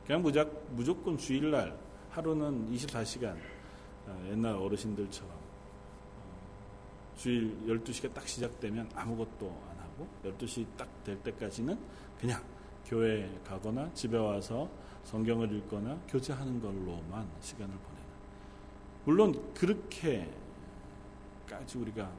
그냥 0.06 0.22
무작, 0.22 0.50
무조건 0.70 1.18
주일날 1.18 1.78
하루는 2.08 2.72
24시간 2.72 3.36
어, 4.06 4.28
옛날 4.30 4.54
어르신들처럼 4.54 5.30
어, 5.30 7.14
주일 7.14 7.54
12시가 7.66 8.14
딱 8.14 8.26
시작되면 8.26 8.88
아무것도 8.94 9.54
안 9.68 9.78
하고 9.80 10.08
12시 10.24 10.66
딱 10.78 10.96
될 11.06 11.16
때까지는 11.22 11.78
그냥 12.20 12.42
교회 12.86 13.30
가거나 13.46 13.92
집에 13.94 14.16
와서 14.16 14.68
성경을 15.04 15.52
읽거나 15.52 15.98
교제하는 16.08 16.60
걸로만 16.60 17.26
시간을 17.40 17.74
보내는. 17.74 18.06
물론 19.04 19.54
그렇게까지 19.54 20.28
우리가 21.76 22.10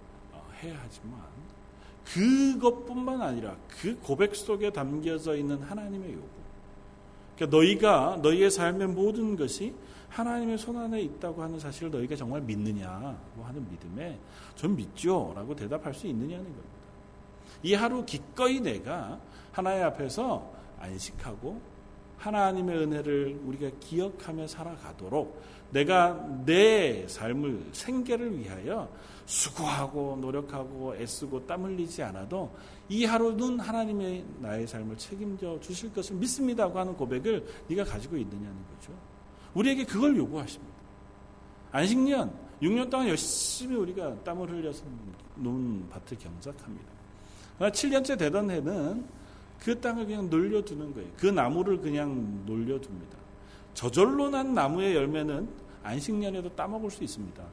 해야 0.61 0.79
하지만 0.81 1.19
그것뿐만 2.05 3.21
아니라 3.21 3.55
그 3.67 3.99
고백 3.99 4.35
속에 4.35 4.71
담겨져 4.71 5.35
있는 5.35 5.61
하나님의 5.61 6.13
요구. 6.13 6.27
그러니까 7.35 7.57
너희가 7.57 8.19
너희의 8.21 8.49
삶의 8.49 8.87
모든 8.87 9.35
것이 9.35 9.75
하나님의 10.09 10.57
손 10.57 10.77
안에 10.77 11.01
있다고 11.01 11.43
하는 11.43 11.59
사실을 11.59 11.91
너희가 11.91 12.15
정말 12.15 12.41
믿느냐고 12.41 13.43
하는 13.43 13.69
믿음에 13.69 14.17
전 14.55 14.75
믿죠라고 14.75 15.55
대답할 15.55 15.93
수 15.93 16.07
있느냐는 16.07 16.45
겁니다. 16.45 16.77
이 17.63 17.73
하루 17.73 18.05
기꺼이 18.05 18.59
내가 18.59 19.19
하나님 19.51 19.83
앞에서 19.85 20.53
안식하고 20.79 21.59
하나님의 22.17 22.77
은혜를 22.77 23.41
우리가 23.45 23.69
기억하며 23.79 24.47
살아가도록 24.47 25.41
내가 25.71 26.13
내 26.45 27.07
삶을 27.07 27.69
생계를 27.73 28.37
위하여 28.39 28.89
수고하고 29.25 30.17
노력하고 30.21 30.95
애쓰고 30.95 31.45
땀 31.45 31.65
흘리지 31.65 32.01
않아도 32.03 32.55
이 32.89 33.03
하루는 33.03 33.59
하나님의 33.59 34.25
나의 34.39 34.65
삶을 34.65 34.97
책임져 34.97 35.59
주실 35.59 35.93
것을 35.93 36.15
믿습니다고 36.15 36.79
하는 36.79 36.95
고백을 36.95 37.45
네가 37.67 37.83
가지고 37.83 38.15
있느냐는 38.17 38.55
거죠. 38.73 38.93
우리에게 39.53 39.83
그걸 39.83 40.15
요구하십니다. 40.15 40.73
안식년 41.71 42.33
6년 42.61 42.89
동안 42.89 43.09
열심히 43.09 43.75
우리가 43.75 44.23
땀을 44.23 44.49
흘려서 44.49 44.83
논 45.35 45.87
밭을 45.89 46.17
경작합니다. 46.17 46.96
7년째 47.59 48.17
되던 48.17 48.49
해는 48.49 49.05
그 49.59 49.79
땅을 49.79 50.05
그냥 50.05 50.29
놀려두는 50.29 50.93
거예요. 50.93 51.09
그 51.17 51.25
나무를 51.25 51.79
그냥 51.79 52.43
놀려둡니다. 52.45 53.17
저절로 53.73 54.29
난 54.29 54.53
나무의 54.53 54.95
열매는 54.95 55.47
안식년에도 55.83 56.55
따먹을 56.55 56.91
수 56.91 57.03
있습니다. 57.03 57.43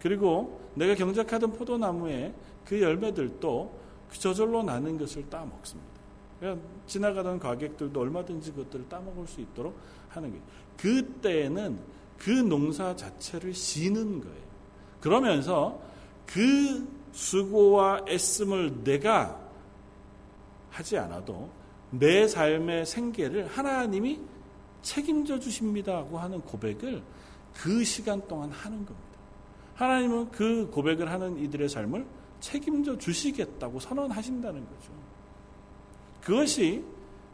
그리고 0.00 0.60
내가 0.74 0.94
경작하던 0.94 1.52
포도나무에 1.52 2.32
그 2.64 2.80
열매들도 2.80 3.78
그 4.10 4.18
저절로 4.18 4.62
나는 4.62 4.96
것을 4.96 5.28
따먹습니다. 5.28 5.98
그러니까 6.38 6.66
지나가던 6.86 7.38
가객들도 7.38 8.00
얼마든지 8.00 8.52
그것들을 8.52 8.88
따먹을 8.88 9.26
수 9.26 9.40
있도록 9.40 9.76
하는 10.08 10.30
거예요. 10.30 10.44
그때는 10.76 11.78
그 12.16 12.30
농사 12.30 12.94
자체를 12.94 13.52
쉬는 13.52 14.20
거예요. 14.20 14.48
그러면서 15.00 15.80
그 16.26 16.86
수고와 17.18 18.04
애씀을 18.06 18.84
내가 18.84 19.36
하지 20.70 20.96
않아도 20.98 21.50
내 21.90 22.28
삶의 22.28 22.86
생계를 22.86 23.48
하나님이 23.48 24.20
책임져 24.82 25.40
주십니다고 25.40 26.16
하는 26.16 26.40
고백을 26.40 27.02
그 27.52 27.82
시간 27.82 28.24
동안 28.28 28.52
하는 28.52 28.86
겁니다. 28.86 29.08
하나님은 29.74 30.30
그 30.30 30.70
고백을 30.70 31.10
하는 31.10 31.36
이들의 31.40 31.68
삶을 31.68 32.06
책임져 32.38 32.96
주시겠다고 32.96 33.80
선언하신다는 33.80 34.60
거죠. 34.60 34.92
그것이 36.22 36.84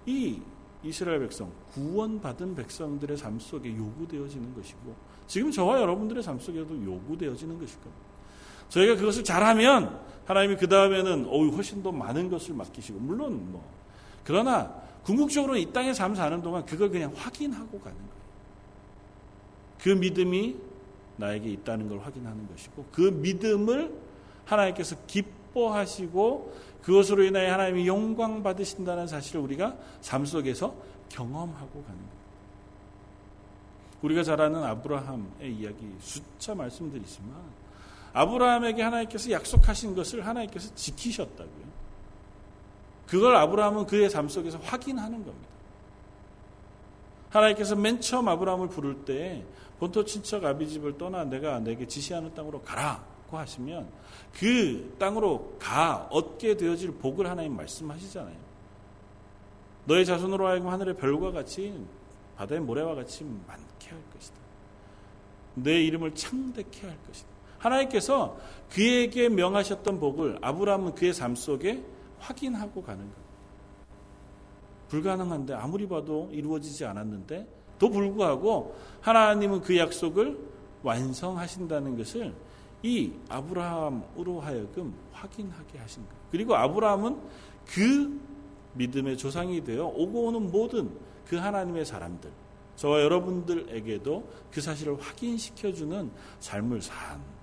이 0.07 0.41
이스라엘 0.83 1.21
백성, 1.21 1.53
구원받은 1.73 2.55
백성들의 2.55 3.19
삶 3.19 3.39
속에 3.39 3.75
요구되어지는 3.77 4.55
것이고, 4.55 4.95
지금 5.27 5.51
저와 5.51 5.81
여러분들의 5.81 6.23
삶 6.23 6.39
속에도 6.39 6.75
요구되어지는 6.75 7.59
것일 7.59 7.81
겁니다. 7.81 8.14
저희가 8.75 8.97
그것을 8.97 9.23
잘하면 9.23 10.01
하나님이 10.27 10.57
그 10.57 10.69
다음에는 10.69 11.27
어우 11.27 11.55
훨씬 11.55 11.81
더 11.83 11.93
많은 11.93 12.29
것을 12.29 12.55
맡기시고, 12.55 12.99
물론 12.99 13.53
뭐 13.53 13.65
그러나 14.25 14.75
궁극적으로 15.05 15.57
이 15.57 15.73
땅에 15.73 15.95
삶 15.95 16.17
사는 16.17 16.43
동안 16.43 16.67
그걸 16.67 16.91
그냥 16.91 17.13
확인하고 17.15 17.79
가는 17.79 17.97
거예요. 17.97 18.15
그 19.81 19.91
믿음이 19.91 20.57
나에게 21.19 21.51
있다는 21.51 21.89
걸 21.89 22.01
확인하는 22.01 22.49
것이고 22.49 22.87
그 22.91 23.03
믿음을 23.03 23.95
하나님께서 24.45 24.97
기뻐하시고 25.07 26.57
그것으로 26.83 27.23
인하여 27.23 27.53
하나님이 27.53 27.87
영광 27.87 28.43
받으신다는 28.43 29.07
사실을 29.07 29.41
우리가 29.43 29.77
삶 30.01 30.25
속에서 30.25 30.75
경험하고 31.11 31.83
가는 31.83 31.99
거예요. 31.99 32.25
우리가 34.03 34.25
잘 34.25 34.41
아는 34.41 34.65
아브라함의 34.65 35.55
이야기 35.55 35.95
숫자 36.01 36.57
말씀드리지만 36.57 37.64
아브라함에게 38.15 38.81
하나님께서 38.81 39.31
약속하신 39.31 39.95
것을 39.95 40.27
하나님께서 40.27 40.75
지키셨다고요. 40.75 41.75
그걸 43.07 43.37
아브라함은 43.37 43.87
그의 43.87 44.09
삶 44.09 44.29
속에서 44.29 44.59
확인하는 44.59 45.25
겁니다. 45.25 45.49
하나님께서 47.31 47.75
맨 47.75 48.01
처음 48.01 48.29
아브라함을 48.29 48.69
부를 48.69 49.05
때 49.05 49.45
본토 49.81 50.05
친척 50.05 50.45
아비집을 50.45 50.97
떠나 50.97 51.25
내가 51.25 51.59
내게 51.59 51.87
지시하는 51.87 52.33
땅으로 52.35 52.63
가라고 52.63 53.37
하시면 53.37 53.89
그 54.33 54.95
땅으로 54.99 55.57
가 55.59 56.07
얻게 56.11 56.57
되어질 56.57 56.93
복을 56.93 57.29
하나님 57.29 57.57
말씀하시잖아요. 57.57 58.37
너의 59.87 60.07
자손으로 60.07 60.47
하여금 60.47 60.69
하늘의 60.69 60.97
별과 60.97 61.33
같이 61.33 61.85
바다의 62.37 62.61
모래와 62.61 62.95
같이 62.95 63.25
많게 63.25 63.91
할 63.91 63.99
것이다. 64.13 64.37
내 65.57 65.83
이름을 65.83 66.15
창대케 66.15 66.87
할 66.87 66.97
것이다. 67.07 67.34
하나님께서 67.65 68.37
그에게 68.71 69.29
명하셨던 69.29 69.99
복을 69.99 70.39
아브라함은 70.43 70.95
그의 70.95 71.15
삶 71.15 71.35
속에 71.35 71.83
확인하고 72.19 72.83
가는 72.83 73.01
거예요. 73.01 73.25
불가능한데 74.89 75.55
아무리 75.55 75.89
봐도 75.89 76.29
이루어지지 76.33 76.85
않았는데 76.85 77.49
또 77.79 77.91
불구하고 77.91 78.77
하나님은 79.01 79.63
그 79.63 79.77
약속을 79.77 80.39
완성하신다는 80.83 81.97
것을 81.97 82.35
이 82.83 83.13
아브라함으로 83.29 84.41
하여금 84.41 84.95
확인하게 85.13 85.79
하신 85.79 86.03
거예요. 86.05 86.19
그리고 86.31 86.55
아브라함은 86.55 87.19
그 87.67 88.21
믿음의 88.75 89.17
조상이 89.17 89.65
되어 89.65 89.87
오고 89.87 90.27
오는 90.27 90.51
모든 90.51 90.91
그 91.27 91.37
하나님의 91.37 91.87
사람들, 91.87 92.31
저와 92.77 93.01
여러분들에게도 93.03 94.29
그 94.51 94.61
사실을 94.61 95.01
확인시켜주는 95.01 96.11
삶을 96.41 96.83
산. 96.83 97.34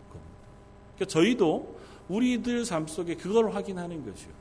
그러니까 1.01 1.05
저희도 1.05 1.75
우리들 2.09 2.65
삶 2.65 2.85
속에 2.85 3.15
그걸 3.15 3.53
확인하는 3.53 4.05
것이요. 4.05 4.31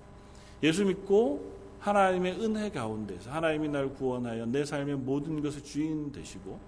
예수 0.62 0.85
믿고 0.85 1.59
하나님의 1.79 2.44
은혜 2.44 2.70
가운데서 2.70 3.31
하나님이 3.31 3.68
날 3.68 3.88
구원하여 3.94 4.44
내 4.46 4.64
삶의 4.64 4.96
모든 4.96 5.40
것을 5.40 5.64
주인 5.64 6.12
되시고 6.12 6.59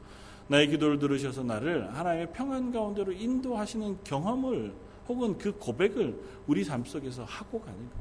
나의 0.48 0.68
기도를 0.68 0.98
들으셔서 0.98 1.42
나를 1.42 1.94
하나님의 1.94 2.32
평안 2.32 2.72
가운데로 2.72 3.12
인도하시는 3.12 3.98
경험을 4.04 4.72
혹은 5.08 5.36
그 5.36 5.52
고백을 5.52 6.18
우리 6.46 6.64
삶 6.64 6.84
속에서 6.84 7.24
하고 7.24 7.60
가는 7.60 7.76
겁니다. 7.76 7.96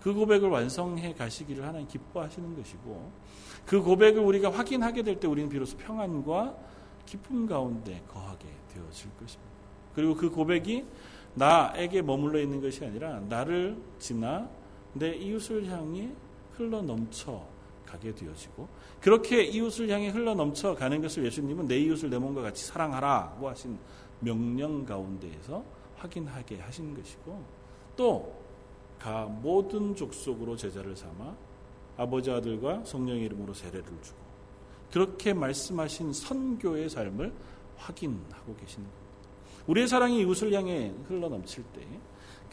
그 0.00 0.14
고백을 0.14 0.48
완성해 0.48 1.12
가시기를 1.12 1.66
하나님 1.66 1.86
기뻐하시는 1.88 2.56
것이고 2.56 3.10
그 3.66 3.82
고백을 3.82 4.22
우리가 4.22 4.50
확인하게 4.50 5.02
될 5.02 5.20
때 5.20 5.26
우리는 5.26 5.50
비로소 5.50 5.76
평안과 5.76 6.54
기쁨 7.04 7.46
가운데 7.46 8.02
거하게 8.08 8.46
되어질 8.72 9.10
것입니다. 9.18 9.56
그리고 9.96 10.14
그 10.14 10.30
고백이 10.30 10.84
나에게 11.34 12.02
머물러 12.02 12.38
있는 12.38 12.60
것이 12.60 12.84
아니라 12.84 13.18
나를 13.28 13.76
지나 13.98 14.48
내 14.92 15.12
이웃을 15.16 15.66
향해 15.66 16.08
흘러 16.52 16.80
넘쳐 16.80 17.44
가게 17.84 18.14
되어지고 18.14 18.68
그렇게 19.00 19.42
이웃을 19.42 19.88
향해 19.90 20.08
흘러 20.08 20.34
넘쳐 20.34 20.74
가는 20.76 21.02
것을 21.02 21.24
예수님은 21.24 21.66
내 21.66 21.78
이웃을 21.78 22.08
내 22.10 22.18
몸과 22.18 22.42
같이 22.42 22.64
사랑하라고 22.64 23.48
하신 23.48 23.76
명령 24.20 24.84
가운데에서 24.84 25.64
확인하게 25.96 26.60
하신 26.60 26.94
것이고 26.94 27.44
또 27.96 28.46
가 28.98 29.24
모든 29.26 29.94
족속으로 29.94 30.56
제자를 30.56 30.96
삼아 30.96 31.36
아버지 31.96 32.30
아들과 32.30 32.84
성령의 32.84 33.24
이름으로 33.24 33.54
세례를 33.54 33.84
주고 34.02 34.18
그렇게 34.90 35.32
말씀하신 35.32 36.12
선교의 36.12 36.88
삶을 36.88 37.32
확인하고 37.76 38.56
계시는 38.56 38.86
겁니다. 38.86 39.05
우리의 39.66 39.88
사랑이 39.88 40.20
이웃을 40.20 40.52
향해 40.52 40.92
흘러 41.08 41.28
넘칠 41.28 41.64
때 41.72 41.80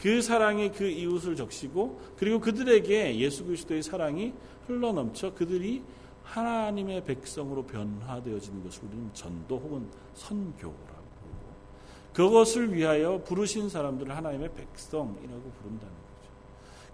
그 0.00 0.20
사랑이 0.20 0.70
그 0.70 0.84
이웃을 0.84 1.36
적시고 1.36 2.00
그리고 2.16 2.40
그들에게 2.40 3.18
예수 3.18 3.44
그리스도의 3.44 3.82
사랑이 3.82 4.34
흘러 4.66 4.92
넘쳐 4.92 5.32
그들이 5.34 5.82
하나님의 6.22 7.04
백성으로 7.04 7.64
변화되어지는 7.64 8.64
것을 8.64 8.84
우리는 8.84 9.10
전도 9.12 9.58
혹은 9.58 9.88
선교라고 10.14 10.74
부르고 11.20 11.52
그것을 12.12 12.74
위하여 12.74 13.22
부르신 13.24 13.68
사람들을 13.68 14.14
하나님의 14.16 14.52
백성이라고 14.54 15.52
부른다는 15.60 15.94
거죠. 15.94 16.30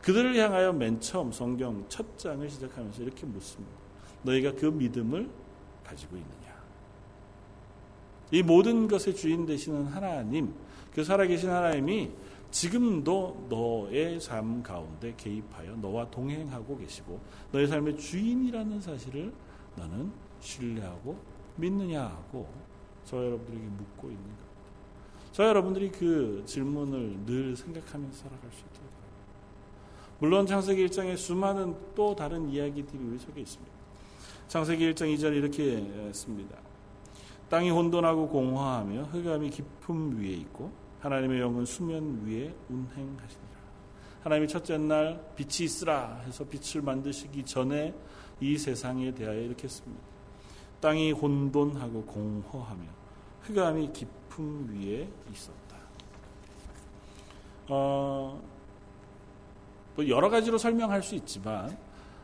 그들을 0.03 0.37
향하여 0.37 0.73
맨 0.73 1.01
처음 1.01 1.31
성경 1.31 1.85
첫 1.89 2.19
장을 2.19 2.49
시작하면서 2.49 3.03
이렇게 3.03 3.27
묻습니다. 3.27 3.73
너희가 4.23 4.53
그 4.53 4.67
믿음을 4.67 5.29
가지고 5.85 6.17
있느냐? 6.17 6.40
이 8.31 8.43
모든 8.43 8.87
것의 8.87 9.15
주인 9.15 9.47
되시는 9.47 9.87
하나님, 9.87 10.55
그 10.95 11.03
살아계신 11.03 11.51
하나님이 11.51 12.11
지금도 12.51 13.47
너의 13.49 14.21
삶 14.21 14.63
가운데 14.63 15.15
개입하여 15.17 15.77
너와 15.77 16.11
동행하고 16.11 16.79
계시고 16.79 17.21
너의 17.53 17.69
삶의 17.69 17.97
주인이라는 17.99 18.81
사실을 18.81 19.33
너는 19.77 20.11
신뢰하고 20.41 21.17
믿느냐 21.57 22.03
하고 22.03 22.49
저 23.05 23.17
여러분들에게 23.17 23.65
묻고 23.65 24.09
있는 24.09 24.23
겁니다. 24.23 24.45
저 25.33 25.47
여러분들이 25.47 25.91
그 25.91 26.43
질문을 26.45 27.25
늘 27.25 27.57
생각하면서 27.57 28.17
살아갈 28.17 28.51
수 28.51 28.59
있도록. 28.59 28.91
물론 30.19 30.45
창세기 30.45 30.87
1장에 30.87 31.17
수많은 31.17 31.75
또 31.95 32.15
다른 32.15 32.49
이야기들이 32.49 33.03
우리 33.03 33.19
속에 33.19 33.41
있습니다. 33.41 33.73
창세기 34.49 34.93
1장 34.93 35.15
2절 35.17 35.37
이렇게 35.37 36.13
씁니다. 36.13 36.57
땅이 37.51 37.71
혼돈하고 37.71 38.29
공허하며 38.29 39.03
흑암이 39.03 39.51
깊음 39.51 40.19
위에 40.19 40.29
있고 40.29 40.71
하나님의 41.01 41.41
영은 41.41 41.65
수면 41.67 42.25
위에 42.25 42.55
운행하시니라. 42.69 43.51
하나님이 44.23 44.49
첫째 44.49 44.79
날 44.79 45.21
빛이 45.35 45.65
있으라 45.65 46.23
해서 46.27 46.45
빛을 46.45 46.83
만드시기 46.83 47.45
전에 47.45 47.93
이 48.41 48.57
세상에 48.57 49.13
대하여 49.13 49.41
이렇게 49.41 49.67
씁니다. 49.67 50.01
땅이 50.81 51.13
혼돈하고 51.13 52.05
공허하며 52.05 52.85
흑암이 53.43 53.93
깊음 53.93 54.69
위에 54.73 55.09
있었다. 55.33 55.77
어, 57.69 58.41
뭐 59.97 60.09
여러 60.09 60.31
가지로 60.31 60.57
설명할 60.57 61.03
수 61.03 61.17
있지만 61.17 61.77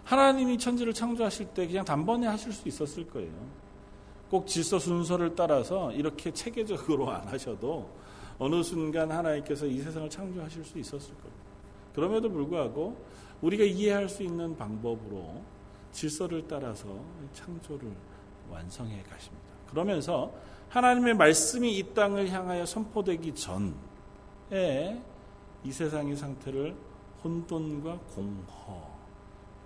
하나님이 0.04 0.56
천지를 0.56 0.92
창조하실 0.92 1.46
때 1.46 1.66
그냥 1.66 1.84
단번에 1.84 2.28
하실 2.28 2.52
수 2.52 2.68
있었을 2.68 3.08
거예요. 3.08 3.65
꼭 4.30 4.46
질서 4.46 4.78
순서를 4.78 5.34
따라서 5.34 5.92
이렇게 5.92 6.32
체계적으로 6.32 7.10
안 7.10 7.26
하셔도 7.28 7.88
어느 8.38 8.62
순간 8.62 9.10
하나님께서 9.10 9.66
이 9.66 9.80
세상을 9.80 10.10
창조하실 10.10 10.64
수 10.64 10.78
있었을 10.78 11.14
겁니다. 11.14 11.46
그럼에도 11.94 12.30
불구하고 12.30 12.96
우리가 13.40 13.64
이해할 13.64 14.08
수 14.08 14.22
있는 14.22 14.56
방법으로 14.56 15.42
질서를 15.92 16.46
따라서 16.46 16.86
창조를 17.32 17.90
완성해 18.50 19.02
가십니다. 19.02 19.46
그러면서 19.70 20.32
하나님의 20.68 21.14
말씀이 21.14 21.78
이 21.78 21.94
땅을 21.94 22.28
향하여 22.28 22.66
선포되기 22.66 23.34
전에 23.34 25.02
이 25.64 25.72
세상의 25.72 26.16
상태를 26.16 26.76
혼돈과 27.24 27.98
공허, 28.14 28.88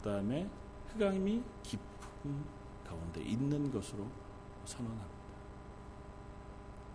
그 0.02 0.08
다음에 0.08 0.48
흑암이 0.92 1.42
깊은 1.62 2.44
가운데 2.86 3.22
있는 3.22 3.70
것으로 3.70 4.04
선언합니다. 4.64 5.10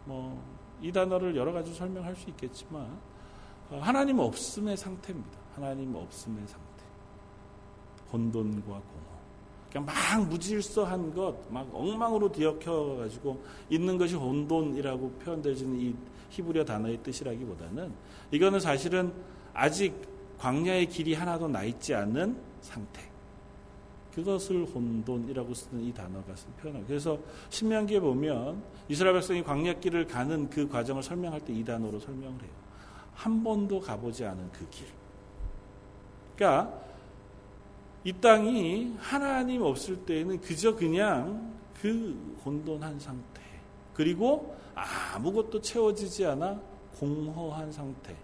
뭐 0.05 0.55
이 0.81 0.91
단어를 0.91 1.35
여러 1.35 1.51
가지 1.51 1.73
설명할 1.73 2.15
수 2.15 2.29
있겠지만 2.29 2.87
어, 3.69 3.79
하나님 3.81 4.19
없음의 4.19 4.77
상태입니다. 4.77 5.39
하나님 5.55 5.95
없음의 5.95 6.47
상태. 6.47 6.65
혼돈과 8.11 8.61
공허. 8.61 9.15
그냥 9.71 9.85
막 9.85 10.27
무질서한 10.29 11.13
것, 11.13 11.35
막 11.51 11.67
엉망으로 11.73 12.31
뒤엉켜 12.31 12.97
가지고 12.99 13.43
있는 13.69 13.97
것이 13.97 14.15
혼돈이라고 14.15 15.09
표현되지는 15.23 15.79
이 15.79 15.95
히브리어 16.29 16.63
단어의 16.63 17.01
뜻이라기보다는 17.01 17.91
이거는 18.31 18.59
사실은 18.59 19.11
아직 19.53 19.93
광야의 20.37 20.87
길이 20.87 21.13
하나도 21.13 21.47
나 21.47 21.63
있지 21.63 21.93
않은 21.95 22.37
상태. 22.61 23.14
그것을 24.15 24.65
혼돈이라고 24.73 25.53
쓰는 25.53 25.83
이 25.83 25.93
단어가 25.93 26.33
표현하고 26.61 26.85
그래서 26.87 27.19
신명기에 27.49 27.99
보면 27.99 28.63
이스라엘 28.87 29.15
백성이 29.15 29.43
광야길을 29.43 30.07
가는 30.07 30.49
그 30.49 30.67
과정을 30.67 31.03
설명할 31.03 31.41
때 31.41 31.53
이 31.53 31.63
단어로 31.63 31.99
설명을 31.99 32.41
해요. 32.41 32.51
한 33.13 33.43
번도 33.43 33.79
가보지 33.79 34.25
않은 34.25 34.51
그 34.51 34.67
길. 34.69 34.87
그러니까 36.35 36.81
이 38.03 38.13
땅이 38.13 38.95
하나님 38.99 39.61
없을 39.61 39.97
때에는 40.05 40.39
그저 40.41 40.75
그냥 40.75 41.53
그 41.81 42.37
혼돈한 42.45 42.99
상태. 42.99 43.41
그리고 43.93 44.55
아무것도 44.75 45.61
채워지지 45.61 46.25
않아 46.25 46.59
공허한 46.99 47.71
상태. 47.71 48.15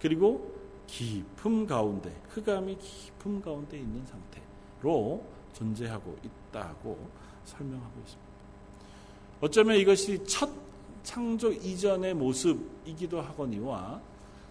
그리고 0.00 0.54
깊음 0.86 1.66
가운데, 1.66 2.14
흑암이 2.28 2.78
깊음 2.78 3.40
가운데 3.40 3.78
있는 3.78 4.04
상태로 4.06 5.35
존재하고 5.56 6.16
있다고 6.22 6.98
설명하고 7.44 7.92
있습니다. 8.00 8.26
어쩌면 9.40 9.76
이것이 9.76 10.22
첫 10.24 10.50
창조 11.02 11.52
이전의 11.52 12.14
모습이기도 12.14 13.20
하거니와 13.20 14.00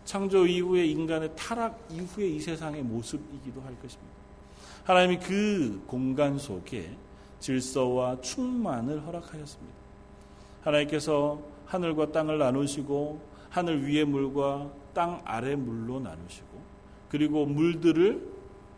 창조 0.05 0.45
이후의 0.45 0.91
인간의 0.91 1.35
타락 1.35 1.87
이후의 1.91 2.35
이 2.35 2.39
세상의 2.39 2.83
모습이기도 2.83 3.61
할 3.61 3.75
것입니다. 3.81 4.13
하나님이 4.83 5.19
그 5.19 5.83
공간 5.87 6.37
속에 6.37 6.95
질서와 7.39 8.21
충만을 8.21 9.05
허락하셨습니다. 9.05 9.75
하나님께서 10.63 11.41
하늘과 11.65 12.11
땅을 12.11 12.37
나누시고 12.37 13.21
하늘 13.49 13.85
위의 13.85 14.05
물과 14.05 14.71
땅 14.93 15.21
아래 15.25 15.55
물로 15.55 15.99
나누시고 15.99 16.61
그리고 17.09 17.45
물들을 17.45 18.34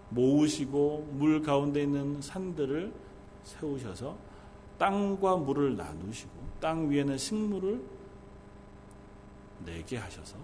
모으시고 0.10 1.10
물 1.14 1.42
가운데 1.42 1.84
있는 1.84 2.22
산들을 2.22 2.94
세우셔서 3.44 4.18
땅과 4.78 5.38
물을 5.38 5.76
나누시고 5.76 6.32
땅 6.60 6.90
위에는 6.90 7.18
식물을 7.18 7.82
내게 9.66 9.98
하셔서 9.98 10.38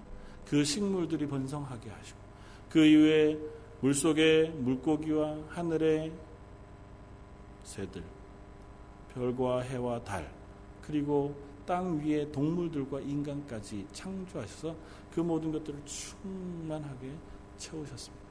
그 0.45 0.63
식물들이 0.63 1.27
번성하게 1.27 1.89
하시고 1.89 2.19
그 2.69 2.83
이후에 2.83 3.37
물속의 3.81 4.51
물고기와 4.51 5.37
하늘의 5.49 6.11
새들, 7.63 8.03
별과 9.13 9.61
해와 9.61 10.03
달, 10.03 10.31
그리고 10.81 11.35
땅 11.65 11.99
위의 11.99 12.31
동물들과 12.31 12.99
인간까지 13.01 13.87
창조하셔서 13.93 14.75
그 15.13 15.19
모든 15.21 15.51
것들을 15.51 15.79
충만하게 15.85 17.11
채우셨습니다. 17.57 18.22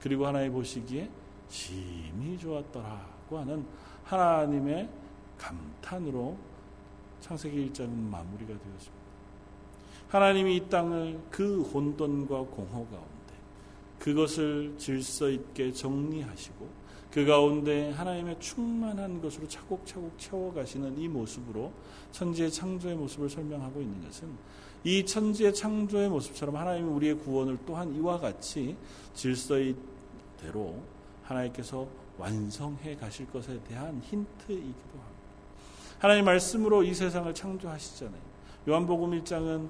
그리고 0.00 0.26
하나님 0.26 0.52
보시기에 0.52 1.08
심히 1.48 2.38
좋았더라고 2.38 3.38
하는 3.38 3.64
하나님의 4.04 4.88
감탄으로 5.38 6.36
창세기 7.20 7.70
1장은 7.70 7.88
마무리가 7.88 8.48
되었습니다. 8.48 9.00
하나님이 10.08 10.56
이 10.56 10.68
땅을 10.68 11.20
그 11.30 11.62
혼돈과 11.62 12.40
공허 12.42 12.72
가운데 12.72 13.34
그것을 13.98 14.74
질서 14.76 15.28
있게 15.28 15.72
정리하시고 15.72 16.68
그 17.12 17.26
가운데 17.26 17.90
하나님의 17.90 18.38
충만한 18.38 19.20
것으로 19.20 19.48
차곡차곡 19.48 20.16
채워가시는 20.18 20.98
이 20.98 21.08
모습으로 21.08 21.72
천지의 22.12 22.52
창조의 22.52 22.94
모습을 22.94 23.28
설명하고 23.28 23.80
있는 23.80 24.04
것은 24.04 24.28
이 24.84 25.04
천지의 25.04 25.52
창조의 25.52 26.08
모습처럼 26.08 26.56
하나님이 26.56 26.88
우리의 26.88 27.18
구원을 27.18 27.58
또한 27.66 27.92
이와 27.94 28.18
같이 28.18 28.76
질서의 29.14 29.74
대로 30.40 30.80
하나님께서 31.24 31.86
완성해 32.16 32.96
가실 32.96 33.26
것에 33.30 33.58
대한 33.68 34.00
힌트이기도 34.02 34.90
합니다. 34.92 35.20
하나님 35.98 36.24
말씀으로 36.24 36.82
이 36.82 36.94
세상을 36.94 37.32
창조하시잖아요. 37.34 38.20
요한복음 38.68 39.10
1장은 39.20 39.68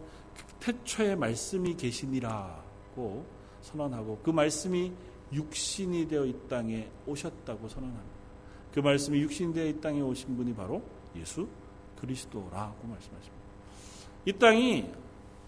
태초에 0.60 1.16
말씀이 1.16 1.74
계시니라고 1.74 3.24
선언하고 3.62 4.20
그 4.22 4.30
말씀이 4.30 4.92
육신이 5.32 6.08
되어 6.08 6.24
이 6.26 6.34
땅에 6.48 6.88
오셨다고 7.06 7.68
선언합니다. 7.68 8.20
그 8.72 8.80
말씀이 8.80 9.20
육신이 9.20 9.52
되어 9.54 9.66
이 9.66 9.80
땅에 9.80 10.00
오신 10.00 10.36
분이 10.36 10.54
바로 10.54 10.82
예수 11.16 11.48
그리스도라고 12.00 12.86
말씀하십니다. 12.86 13.40
이 14.26 14.32
땅이 14.32 14.90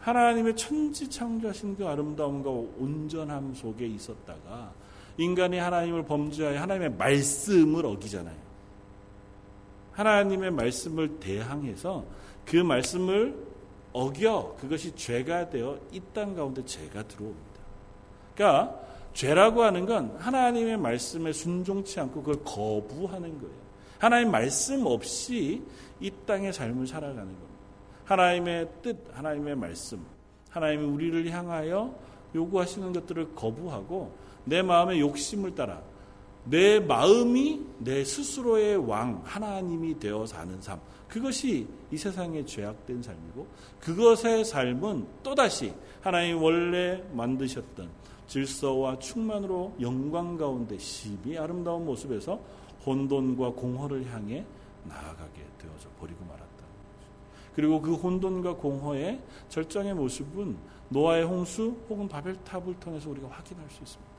하나님의 0.01 0.57
천지 0.57 1.09
창조하신 1.09 1.77
그 1.77 1.87
아름다움과 1.87 2.51
온전함 2.51 3.55
속에 3.55 3.87
있었다가 3.87 4.73
인간이 5.19 5.59
하나님을 5.59 6.05
범죄하여 6.05 6.61
하나님의 6.61 6.97
말씀을 6.97 7.87
어기잖아요. 7.87 8.37
하나님의 9.93 10.51
말씀을 10.51 11.21
대항해서 11.21 12.05
그 12.45 12.57
말씀을 12.57 13.37
어겨 13.93 14.57
그것이 14.59 14.95
죄가 14.97 15.51
되어 15.51 15.79
이 15.93 16.01
땅 16.15 16.35
가운데 16.35 16.65
죄가 16.65 17.07
들어옵니다. 17.07 17.61
그러니까 18.35 18.81
죄라고 19.13 19.63
하는 19.63 19.87
건 19.87 20.17
하나님의 20.19 20.79
말씀에 20.79 21.33
순종치 21.33 22.01
않고 22.01 22.23
그걸 22.23 22.43
거부하는 22.45 23.39
거예요. 23.39 23.55
하나님 23.99 24.31
말씀 24.31 24.85
없이 24.87 25.63
이 26.01 26.11
땅의 26.27 26.53
삶을 26.53 26.87
살아가는 26.87 27.27
겁니다. 27.27 27.53
하나님의 28.05 28.69
뜻, 28.83 28.97
하나님의 29.13 29.57
말씀, 29.57 30.05
하나님이 30.51 30.85
우리를 30.85 31.31
향하여 31.31 31.95
요구하시는 32.35 32.93
것들을 32.93 33.35
거부하고 33.35 34.13
내 34.45 34.63
마음의 34.63 35.01
욕심을 35.01 35.55
따라 35.55 35.83
내 36.45 36.81
마음이 36.81 37.61
내 37.79 38.05
스스로의 38.05 38.77
왕, 38.77 39.23
하나님이 39.25 39.99
되어 39.99 40.27
사는 40.27 40.61
삶. 40.61 40.81
그것이 41.09 41.69
이 41.91 41.97
세상의 41.97 42.47
죄악된 42.47 43.03
삶이고 43.03 43.47
그것의 43.81 44.45
삶은 44.45 45.07
또다시 45.23 45.73
하나님 46.01 46.43
원래 46.43 47.03
만드셨던 47.13 47.89
질서와 48.33 48.99
충만으로 48.99 49.75
영광 49.83 50.39
가운데 50.39 50.79
심히 50.79 51.37
아름다운 51.37 51.85
모습에서 51.85 52.41
혼돈과 52.87 53.51
공허를 53.51 54.11
향해 54.11 54.47
나아가게 54.85 55.47
되어져 55.59 55.91
버리고 56.01 56.25
말았다. 56.25 56.47
그리고 57.55 57.83
그 57.83 57.95
혼돈과 57.95 58.57
공허의 58.57 59.21
절정의 59.51 59.93
모습은 59.93 60.57
노아의 60.89 61.25
홍수 61.25 61.77
혹은 61.91 62.09
바벨탑을 62.09 62.81
통해서 62.81 63.11
우리가 63.11 63.29
확인할 63.29 63.69
수 63.69 63.83
있습니다. 63.83 64.13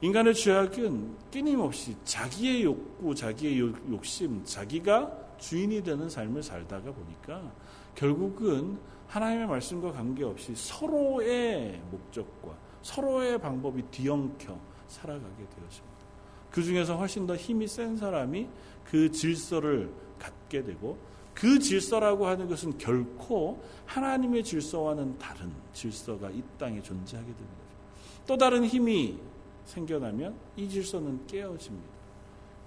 인간의 0.00 0.34
죄악은 0.34 1.16
끊임없이 1.30 1.96
자기의 2.04 2.64
욕구, 2.64 3.14
자기의 3.14 3.60
욕심, 3.60 4.44
자기가 4.44 5.36
주인이 5.38 5.84
되는 5.84 6.10
삶을 6.10 6.42
살다가 6.42 6.90
보니까 6.90 7.52
결국은 7.94 8.78
하나님의 9.10 9.48
말씀과 9.48 9.90
관계없이 9.92 10.54
서로의 10.54 11.80
목적과 11.90 12.56
서로의 12.80 13.38
방법이 13.40 13.82
뒤엉켜 13.90 14.56
살아가게 14.86 15.36
되었습니다. 15.36 16.00
그 16.50 16.62
중에서 16.62 16.96
훨씬 16.96 17.26
더 17.26 17.34
힘이 17.34 17.66
센 17.66 17.96
사람이 17.96 18.48
그 18.84 19.10
질서를 19.10 19.92
갖게 20.18 20.62
되고 20.62 20.96
그 21.34 21.58
질서라고 21.58 22.26
하는 22.26 22.48
것은 22.48 22.78
결코 22.78 23.62
하나님의 23.86 24.44
질서와는 24.44 25.18
다른 25.18 25.52
질서가 25.72 26.30
이 26.30 26.42
땅에 26.58 26.80
존재하게 26.80 27.28
거죠. 27.28 27.48
또 28.26 28.36
다른 28.36 28.64
힘이 28.64 29.18
생겨나면 29.64 30.36
이 30.56 30.68
질서는 30.68 31.26
깨어집니다. 31.26 31.88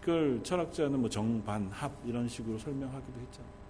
그걸 0.01 0.41
철학자는 0.43 0.99
뭐 0.99 1.09
정반합 1.09 1.93
이런 2.05 2.27
식으로 2.27 2.57
설명하기도 2.57 3.19
했잖아요. 3.19 3.62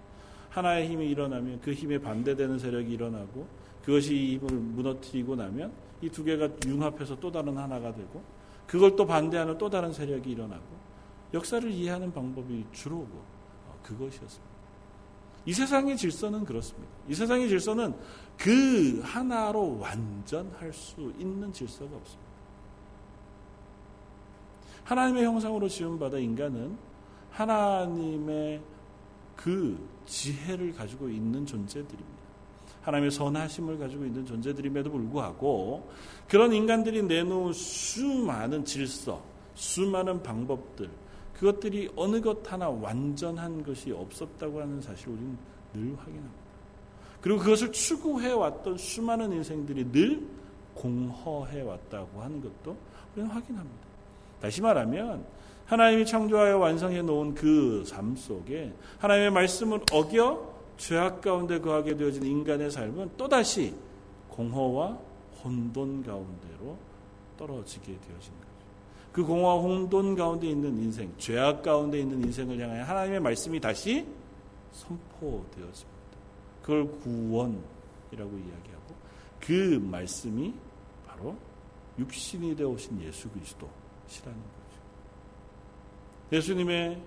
하나의 0.54 0.88
힘이 0.88 1.10
일어나면 1.10 1.62
그 1.62 1.74
힘에 1.74 1.98
반대되는 1.98 2.60
세력이 2.60 2.94
일어나고 2.94 3.48
그것이 3.84 4.16
이 4.16 4.38
힘을 4.38 4.54
무너뜨리고 4.54 5.36
나면 5.36 5.74
이 6.02 6.10
두 6.10 6.24
개가 6.24 6.50
융합해서 6.68 7.20
또 7.20 7.32
다른 7.32 7.58
하나가 7.58 7.94
되고 7.94 8.22
그걸 8.68 8.96
또 8.96 9.06
반대하는 9.06 9.58
또 9.58 9.70
다른 9.70 9.92
세력이 9.92 10.30
일어나고 10.32 10.63
역사를 11.34 11.70
이해하는 11.70 12.13
방법이 12.13 12.66
주로 12.72 12.98
어, 12.98 13.80
그것이었습니다. 13.82 14.54
이 15.46 15.54
세상의 15.54 15.98
질서는 15.98 16.46
그렇습니다. 16.46 16.89
이 17.10 17.13
세상의 17.13 17.50
질서는 17.50 17.96
그 18.38 19.02
하나로 19.04 19.80
완전할 19.80 20.72
수 20.72 21.12
있는 21.18 21.52
질서가 21.52 21.96
없습니다. 21.96 22.32
하나님의 24.84 25.26
형상으로 25.26 25.68
지음받아 25.68 26.18
인간은 26.20 26.78
하나님의 27.32 28.62
그 29.36 29.78
지혜를 30.06 30.74
가지고 30.74 31.10
있는 31.10 31.46
존재들입니다. 31.46 32.24
하나님의 32.84 33.12
선하심을 33.12 33.80
가지고 33.80 34.06
있는 34.06 34.26
존재들임에도 34.26 34.91
불구하고 34.91 35.89
그런 36.28 36.54
인간들이 36.54 37.02
내놓은 37.04 37.54
수많은 37.54 38.65
질서, 38.65 39.24
수많은 39.56 40.22
방법들, 40.22 40.89
그것들이 41.34 41.91
어느 41.96 42.22
것 42.22 42.52
하나 42.52 42.69
완전한 42.69 43.63
것이 43.63 43.91
없었다고 43.91 44.62
하는 44.62 44.82
사실을 44.82 45.13
우리는 45.13 45.38
늘 45.74 45.98
확인합니다. 45.98 46.43
그리고 47.22 47.39
그것을 47.39 47.72
추구해 47.72 48.32
왔던 48.32 48.78
수많은 48.78 49.32
인생들이 49.32 49.91
늘 49.91 50.28
공허해 50.74 51.62
왔다고 51.62 52.22
하는 52.22 52.41
것도 52.41 52.76
우리는 53.13 53.32
확인합니다. 53.32 53.88
다시 54.41 54.62
말하면 54.62 55.26
하나님이 55.65 56.06
창조하여 56.06 56.58
완성해 56.58 57.02
놓은 57.02 57.34
그 57.36 57.84
삶 57.89 58.15
속에 58.15 58.73
하나님의 58.99 59.32
말씀을 59.32 59.80
어겨 59.91 60.54
죄악 60.78 61.21
가운데 61.21 61.60
거하게 61.60 61.95
되어진 61.95 62.26
인간의 62.26 62.71
삶은 62.71 63.12
또다시 63.17 63.73
공허와 64.30 64.97
혼돈 65.43 66.04
가운데로 66.04 66.78
떨어지게 67.38 67.86
되어진 67.86 68.10
거죠. 68.10 68.54
그 69.12 69.23
공허와 69.23 69.62
혼돈 69.62 70.15
가운데 70.15 70.47
있는 70.47 70.78
인생, 70.80 71.13
죄악 71.17 71.62
가운데 71.62 71.99
있는 71.99 72.23
인생을 72.23 72.60
향하여 72.60 72.84
하나님의 72.84 73.19
말씀이 73.19 73.60
다시 73.60 74.06
선포되었습니다. 74.71 75.93
그걸 76.62 76.88
구원이라고 76.99 77.62
이야기하고 78.12 78.95
그 79.39 79.80
말씀이 79.84 80.54
바로 81.06 81.36
육신이 81.99 82.56
되어 82.56 82.69
오신 82.69 83.02
예수 83.04 83.30
그리스도시라는 83.30 84.39
거예요. 84.39 84.62
예수님의 86.34 87.00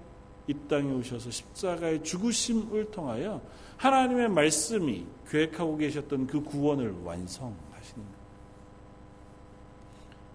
이 0.47 0.55
땅에 0.69 0.91
오셔서 0.93 1.31
십자가의 1.31 2.05
죽으심을 2.05 2.91
통하여 2.93 3.43
하나님의 3.77 4.29
말씀이 4.29 5.05
계획하고 5.29 5.77
계셨던 5.77 6.29
그 6.29 6.43
구원을 6.43 6.95
완성하시는 7.03 7.97
거예요. 7.97 8.17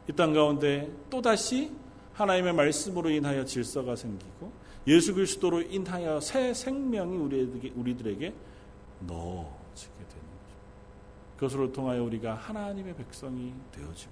이땅 0.09 0.33
가운데 0.33 0.91
또다시 1.09 1.71
하나님의 2.13 2.53
말씀으로 2.53 3.09
인하여 3.09 3.45
질서가 3.45 3.95
생기고 3.95 4.51
예수 4.87 5.13
그리스도로 5.13 5.61
인하여 5.61 6.19
새 6.19 6.53
생명이 6.53 7.15
우리에게, 7.15 7.71
우리들에게 7.75 8.33
넣어지게 9.07 9.95
되는 9.95 10.25
거죠. 10.37 10.55
그것으로 11.37 11.71
통하여 11.71 12.03
우리가 12.03 12.35
하나님의 12.35 12.95
백성이 12.95 13.53
되어지고 13.71 14.11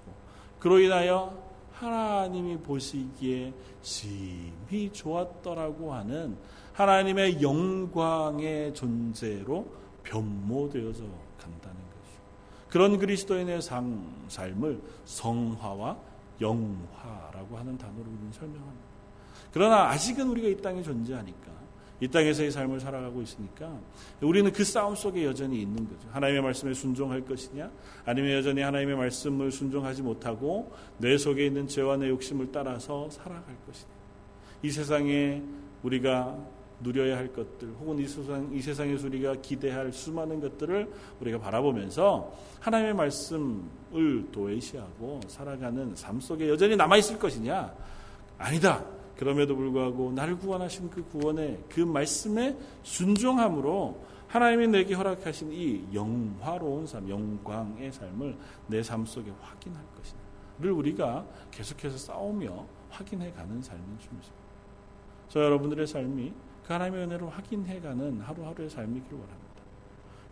그로 0.58 0.78
인하여 0.78 1.49
하나님이 1.80 2.58
보시기에 2.58 3.54
심히 3.80 4.92
좋았더라고 4.92 5.94
하는 5.94 6.36
하나님의 6.74 7.40
영광의 7.40 8.74
존재로 8.74 9.66
변모되어져 10.02 11.04
간다는 11.38 11.76
것이죠. 11.76 12.20
그런 12.68 12.98
그리스도인의 12.98 13.62
삶을 13.62 14.80
성화와 15.06 15.96
영화라고 16.40 17.56
하는 17.56 17.78
단어로 17.78 18.02
우리는 18.02 18.30
설명합니다. 18.32 18.90
그러나 19.50 19.88
아직은 19.88 20.28
우리가 20.28 20.48
이 20.48 20.56
땅에 20.60 20.82
존재하니까 20.82 21.59
이 22.00 22.08
땅에서의 22.08 22.50
삶을 22.50 22.80
살아가고 22.80 23.20
있으니까 23.20 23.78
우리는 24.22 24.50
그 24.52 24.64
싸움 24.64 24.94
속에 24.94 25.24
여전히 25.24 25.60
있는 25.60 25.86
거죠. 25.86 26.08
하나님의 26.10 26.42
말씀에 26.42 26.72
순종할 26.72 27.20
것이냐, 27.24 27.70
아니면 28.06 28.32
여전히 28.32 28.62
하나님의 28.62 28.96
말씀을 28.96 29.52
순종하지 29.52 30.02
못하고 30.02 30.72
뇌 30.98 31.18
속에 31.18 31.46
있는 31.46 31.68
죄와 31.68 31.98
내 31.98 32.08
욕심을 32.08 32.50
따라서 32.52 33.08
살아갈 33.10 33.54
것이냐. 33.66 33.92
이 34.62 34.70
세상에 34.70 35.42
우리가 35.82 36.38
누려야 36.82 37.18
할 37.18 37.30
것들, 37.32 37.68
혹은 37.78 37.98
이, 37.98 38.08
세상, 38.08 38.50
이 38.54 38.62
세상에서 38.62 39.06
우리가 39.06 39.34
기대할 39.42 39.92
수많은 39.92 40.40
것들을 40.40 40.90
우리가 41.20 41.38
바라보면서 41.38 42.34
하나님의 42.60 42.94
말씀을 42.94 44.30
도외시하고 44.32 45.20
살아가는 45.28 45.94
삶 45.94 46.18
속에 46.20 46.48
여전히 46.48 46.76
남아 46.76 46.96
있을 46.96 47.18
것이냐? 47.18 47.74
아니다. 48.38 48.82
그럼에도 49.20 49.54
불구하고 49.54 50.12
나를 50.12 50.38
구원하신 50.38 50.88
그 50.88 51.04
구원의 51.04 51.64
그 51.68 51.80
말씀에 51.80 52.56
순종함으로 52.82 54.02
하나님이 54.28 54.68
내게 54.68 54.94
허락하신 54.94 55.52
이 55.52 55.84
영화로운 55.92 56.86
삶, 56.86 57.06
영광의 57.06 57.92
삶을 57.92 58.34
내 58.68 58.80
삶 58.80 59.04
속에 59.04 59.30
확인할 59.42 59.84
것이다를 59.94 60.72
우리가 60.72 61.26
계속해서 61.50 61.98
싸우며 61.98 62.66
확인해 62.88 63.30
가는 63.32 63.60
삶인 63.60 63.98
줄입니다. 63.98 64.32
저 65.28 65.44
여러분들의 65.44 65.86
삶이 65.86 66.32
그 66.66 66.72
하나님의 66.72 67.04
은혜로 67.04 67.28
확인해 67.28 67.78
가는 67.78 68.22
하루하루의 68.22 68.70
삶이기를 68.70 69.18
원합니다. 69.18 69.50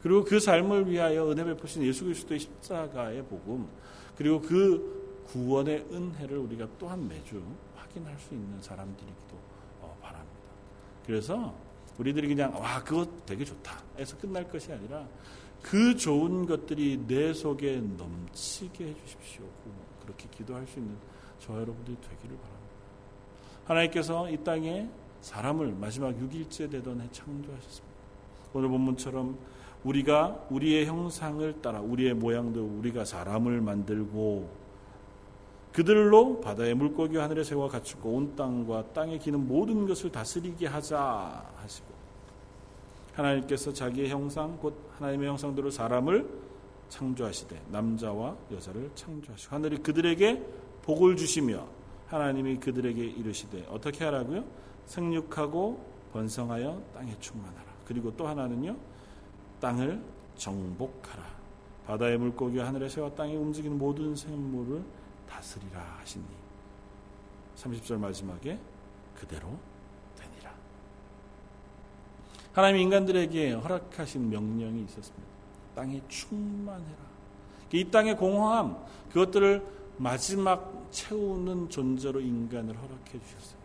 그리고 0.01 0.25
그 0.25 0.41
삶을 0.41 0.91
위하여 0.91 1.31
은혜 1.31 1.45
베푸신 1.45 1.83
예수 1.83 2.05
그리스도의 2.05 2.41
십자가의 2.41 3.23
복음 3.25 3.69
그리고 4.17 4.41
그 4.41 5.25
구원의 5.27 5.89
은혜를 5.93 6.39
우리가 6.39 6.67
또한 6.79 7.07
매주 7.07 7.43
확인할 7.89 8.17
수 8.19 8.35
있는 8.35 8.61
사람들이기도 8.61 9.37
어, 9.81 9.97
바랍니다. 10.03 10.39
그래서 11.07 11.55
우리들이 11.99 12.29
그냥 12.29 12.55
와 12.55 12.83
그거 12.83 13.07
되게 13.27 13.45
좋다 13.45 13.83
해서 13.99 14.17
끝날 14.19 14.49
것이 14.49 14.73
아니라 14.73 15.07
그 15.63 15.97
좋은 15.97 16.47
것들이 16.47 17.05
내 17.07 17.33
속에 17.33 17.81
넘치게 17.81 18.87
해주십시오. 18.87 19.45
그렇게 20.03 20.29
기도할 20.31 20.67
수 20.67 20.79
있는 20.79 20.97
저 21.41 21.55
여러분들이 21.55 21.97
되기를 21.97 22.37
바랍니다. 22.37 22.69
하나님께서 23.65 24.31
이 24.31 24.37
땅에 24.45 24.89
사람을 25.21 25.73
마지막 25.73 26.13
6일째 26.13 26.71
되던 26.71 27.01
해 27.01 27.09
창조하셨습니다. 27.11 27.99
오늘 28.55 28.69
본문처럼 28.69 29.39
우리가 29.85 30.47
우리의 30.51 30.87
형상을 30.87 31.61
따라 31.61 31.81
우리의 31.81 32.15
모양도 32.15 32.65
우리가 32.79 33.05
사람을 33.05 33.61
만들고 33.61 34.68
그들로 35.79 36.41
바다의 36.41 36.75
물고기와 36.75 37.23
하늘의 37.23 37.45
새와 37.45 37.69
갖추고 37.69 38.11
온 38.11 38.35
땅과 38.35 38.95
땅에 38.95 39.17
기는 39.17 39.47
모든 39.47 39.87
것을 39.87 40.11
다스리게 40.11 40.67
하자 40.67 41.53
하시고 41.55 41.87
하나님께서 43.13 43.73
자기의 43.73 44.09
형상 44.09 44.57
곧 44.57 44.75
하나님의 44.99 45.29
형상대로 45.29 45.71
사람을 45.71 46.29
창조하시되 46.89 47.63
남자와 47.71 48.37
여자를 48.51 48.91
창조하시고 48.97 49.55
하늘이 49.55 49.77
그들에게 49.79 50.45
복을 50.83 51.15
주시며 51.15 51.65
하나님이 52.09 52.57
그들에게 52.57 53.01
이르시되 53.01 53.67
어떻게 53.71 54.05
하라고요? 54.05 54.45
생육하고 54.87 55.81
번성하여 56.13 56.83
땅에 56.93 57.15
충만하라. 57.21 57.67
그리고 57.85 58.17
또 58.17 58.27
하나는요. 58.27 58.77
땅을 59.61 60.03
정복하라. 60.35 61.23
바다의 61.87 62.19
물고기와 62.19 62.67
하늘의 62.67 62.91
새와 62.91 63.15
땅에 63.15 63.37
움직이는 63.37 63.79
모든 63.79 64.17
생물을 64.17 64.83
다스리라 65.29 65.81
하시니 66.01 66.25
30절 67.57 67.99
마지막에 67.99 68.59
그대로 69.15 69.59
되니라. 70.17 70.53
하나님 72.53 72.81
인간들에게 72.83 73.53
허락하신 73.53 74.31
명령이 74.31 74.85
있었습니다. 74.85 75.29
땅에 75.75 76.01
충만해라. 76.09 77.09
이 77.73 77.85
땅의 77.91 78.17
공허함 78.17 78.77
그것들을 79.09 79.65
마지막 79.99 80.89
채우는 80.91 81.69
존재로 81.69 82.21
인간을 82.21 82.77
허락해 82.77 83.21
주셨어요. 83.21 83.59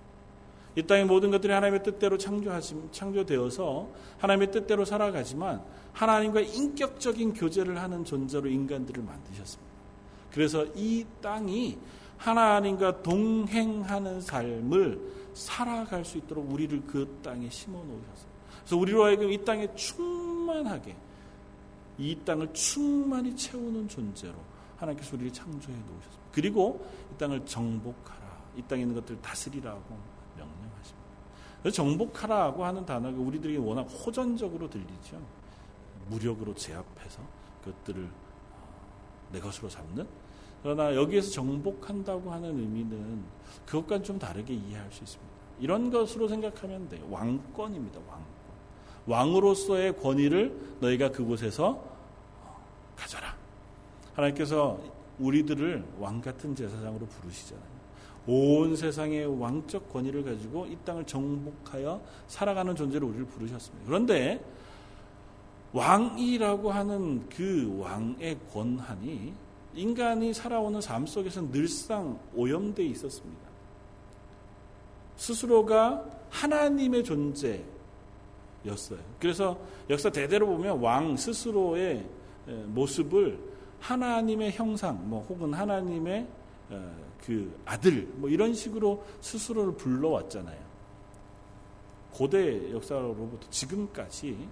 이 0.75 0.83
땅의 0.83 1.05
모든 1.05 1.29
것들이 1.29 1.53
하나님의 1.53 1.83
뜻대로 1.83 2.17
창조하지, 2.17 2.89
창조되어서 2.91 3.89
하나님의 4.17 4.51
뜻대로 4.51 4.85
살아가지만 4.85 5.63
하나님과 5.93 6.41
인격적인 6.41 7.33
교제를 7.33 7.79
하는 7.79 8.03
존재로 8.03 8.49
인간들을 8.49 9.03
만드셨습니다. 9.03 9.72
그래서 10.33 10.65
이 10.75 11.05
땅이 11.21 11.77
하나님과 12.17 13.03
동행하는 13.03 14.21
삶을 14.21 15.13
살아갈 15.33 16.03
수 16.03 16.17
있도록 16.17 16.51
우리를 16.51 16.83
그 16.87 17.19
땅에 17.23 17.49
심어 17.49 17.77
놓으셨어요. 17.77 18.33
그래서 18.59 18.77
우리로 18.77 19.03
하여금 19.05 19.31
이 19.31 19.43
땅에 19.43 19.73
충만하게 19.75 20.95
이 21.97 22.17
땅을 22.25 22.53
충만히 22.53 23.35
채우는 23.35 23.87
존재로 23.87 24.33
하나님께서 24.77 25.15
우리를 25.15 25.33
창조해 25.33 25.77
놓으셨습니다. 25.77 26.23
그리고 26.31 26.85
이 27.13 27.17
땅을 27.17 27.45
정복하라. 27.45 28.23
이 28.57 28.61
땅에 28.63 28.81
있는 28.81 28.95
것들을 28.95 29.21
다스리라고 29.21 30.13
정복하라고 31.71 32.65
하는 32.65 32.85
단어가 32.85 33.17
우리들에게 33.17 33.57
워낙 33.59 33.83
호전적으로 33.83 34.69
들리죠. 34.69 35.21
무력으로 36.09 36.53
제압해서 36.55 37.21
그것들을 37.63 38.03
어, 38.03 39.29
내 39.31 39.39
것으로 39.39 39.69
잡는. 39.69 40.05
그러나 40.63 40.95
여기에서 40.95 41.29
정복한다고 41.31 42.31
하는 42.31 42.57
의미는 42.57 43.21
그것과는 43.65 44.03
좀 44.03 44.17
다르게 44.17 44.53
이해할 44.53 44.89
수 44.91 45.03
있습니다. 45.03 45.33
이런 45.59 45.91
것으로 45.91 46.27
생각하면 46.27 46.87
돼요. 46.89 47.05
왕권입니다. 47.11 47.99
왕권. 47.99 48.23
왕으로서의 49.05 49.97
권위를 49.97 50.57
너희가 50.79 51.11
그곳에서 51.11 51.71
어, 52.41 52.63
가져라. 52.95 53.35
하나님께서 54.13 54.79
우리들을 55.19 55.83
왕 55.99 56.21
같은 56.21 56.55
제사장으로 56.55 57.05
부르시잖아요. 57.07 57.73
온 58.25 58.75
세상의 58.75 59.39
왕적 59.39 59.91
권위를 59.91 60.23
가지고 60.23 60.65
이 60.65 60.77
땅을 60.85 61.05
정복하여 61.05 62.01
살아가는 62.27 62.73
존재로 62.73 63.07
우리를 63.07 63.25
부르셨습니다. 63.25 63.85
그런데 63.85 64.43
왕이라고 65.73 66.71
하는 66.71 67.27
그 67.27 67.77
왕의 67.79 68.39
권한이 68.53 69.33
인간이 69.75 70.33
살아오는 70.33 70.79
삶 70.81 71.05
속에서 71.05 71.41
늘상 71.51 72.19
오염되어 72.35 72.85
있었습니다. 72.85 73.41
스스로가 75.15 76.05
하나님의 76.29 77.03
존재였어요. 77.03 77.63
그래서 79.19 79.57
역사 79.89 80.09
대대로 80.09 80.47
보면 80.47 80.79
왕 80.79 81.15
스스로의 81.15 82.05
모습을 82.67 83.39
하나님의 83.79 84.51
형상, 84.51 85.09
뭐 85.09 85.21
혹은 85.29 85.53
하나님의 85.53 86.27
그 87.25 87.57
아들 87.65 88.07
뭐 88.15 88.29
이런 88.29 88.53
식으로 88.53 89.03
스스로를 89.21 89.73
불러왔잖아요. 89.73 90.61
고대 92.11 92.71
역사로부터 92.71 93.49
지금까지 93.49 94.47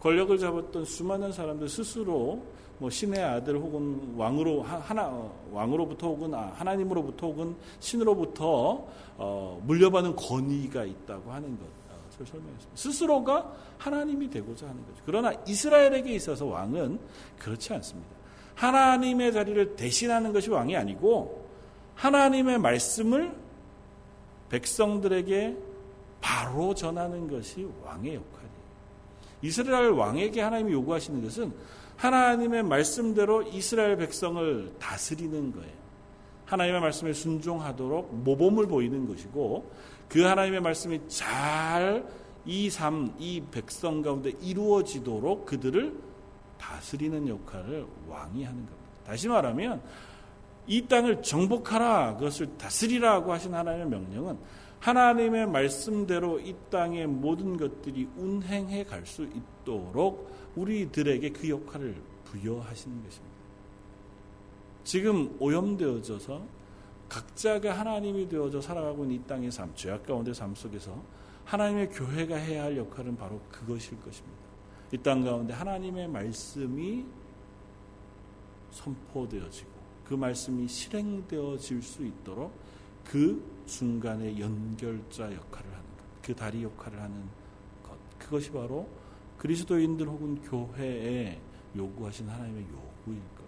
권력을 0.00 0.36
잡았던 0.38 0.84
수많은 0.84 1.32
사람들 1.32 1.68
스스로 1.68 2.44
뭐 2.78 2.90
신의 2.90 3.22
아들 3.22 3.56
혹은 3.56 4.14
왕으로 4.16 4.62
하나 4.62 5.30
왕으로부터 5.52 6.08
혹은 6.08 6.34
아, 6.34 6.52
하나님으로부터 6.56 7.28
혹은 7.28 7.54
신으로부터 7.80 8.86
어, 9.16 9.62
물려받은 9.64 10.16
권위가 10.16 10.84
있다고 10.84 11.32
하는 11.32 11.56
것. 11.58 11.64
어, 11.64 12.24
설명했습니다. 12.24 12.70
스스로가 12.74 13.52
하나님이 13.78 14.28
되고자 14.30 14.68
하는 14.68 14.84
거죠. 14.86 15.02
그러나 15.06 15.32
이스라엘에게 15.46 16.14
있어서 16.14 16.46
왕은 16.46 16.98
그렇지 17.38 17.72
않습니다. 17.74 18.10
하나님의 18.54 19.32
자리를 19.32 19.76
대신하는 19.76 20.32
것이 20.32 20.50
왕이 20.50 20.76
아니고 20.76 21.44
하나님의 21.94 22.58
말씀을 22.58 23.34
백성들에게 24.48 25.56
바로 26.20 26.74
전하는 26.74 27.28
것이 27.28 27.68
왕의 27.82 28.14
역할이에요. 28.14 28.54
이스라엘 29.42 29.90
왕에게 29.90 30.40
하나님이 30.40 30.72
요구하시는 30.72 31.22
것은 31.22 31.52
하나님의 31.96 32.62
말씀대로 32.64 33.42
이스라엘 33.42 33.96
백성을 33.96 34.72
다스리는 34.78 35.52
거예요. 35.52 35.84
하나님의 36.46 36.80
말씀에 36.80 37.12
순종하도록 37.12 38.14
모범을 38.14 38.66
보이는 38.66 39.06
것이고 39.08 39.70
그 40.08 40.22
하나님의 40.22 40.60
말씀이 40.60 41.00
잘 41.08 42.24
이 42.46 42.68
삶, 42.68 43.14
이 43.18 43.42
백성 43.50 44.02
가운데 44.02 44.32
이루어지도록 44.42 45.46
그들을 45.46 45.94
다스리는 46.58 47.26
역할을 47.28 47.86
왕이 48.08 48.44
하는 48.44 48.66
겁니다. 48.66 48.84
다시 49.06 49.28
말하면 49.28 49.82
이 50.66 50.86
땅을 50.86 51.22
정복하라 51.22 52.16
그것을 52.16 52.56
다스리라고 52.56 53.32
하신 53.32 53.54
하나님의 53.54 53.88
명령은 53.88 54.38
하나님의 54.80 55.46
말씀대로 55.46 56.38
이 56.40 56.54
땅의 56.70 57.06
모든 57.06 57.56
것들이 57.56 58.08
운행해 58.16 58.84
갈 58.84 59.04
수 59.06 59.24
있도록 59.24 60.30
우리들에게 60.56 61.30
그 61.30 61.48
역할을 61.48 61.96
부여하시는 62.24 63.02
것입니다. 63.04 63.34
지금 64.84 65.36
오염되어져서 65.40 66.46
각자가 67.08 67.78
하나님이 67.78 68.28
되어져 68.28 68.60
살아가고 68.60 69.04
있는 69.04 69.16
이 69.16 69.26
땅의 69.26 69.50
삶, 69.50 69.74
죄악 69.74 70.06
가운데 70.06 70.32
삶 70.34 70.54
속에서 70.54 71.02
하나님의 71.44 71.90
교회가 71.90 72.36
해야 72.36 72.64
할 72.64 72.76
역할은 72.76 73.16
바로 73.16 73.40
그것일 73.50 74.00
것입니다. 74.00 74.44
이 74.92 74.98
땅 74.98 75.24
가운데 75.24 75.52
하나님의 75.52 76.08
말씀이 76.08 77.04
선포되어지고 78.70 79.70
그 80.04 80.14
말씀이 80.14 80.68
실행되어질 80.68 81.82
수 81.82 82.04
있도록 82.04 82.52
그 83.04 83.42
순간의 83.66 84.40
연결자 84.40 85.32
역할을 85.32 85.70
하는 85.70 85.84
것, 85.96 86.22
그 86.22 86.34
다리 86.34 86.62
역할을 86.62 87.00
하는 87.00 87.28
것, 87.82 87.96
그것이 88.18 88.50
바로 88.50 88.88
그리스도인들 89.44 90.08
혹은 90.08 90.40
교회에 90.40 91.38
요구하신 91.76 92.26
하나님의 92.26 92.62
요구일 92.62 93.18
겁니다. 93.36 93.44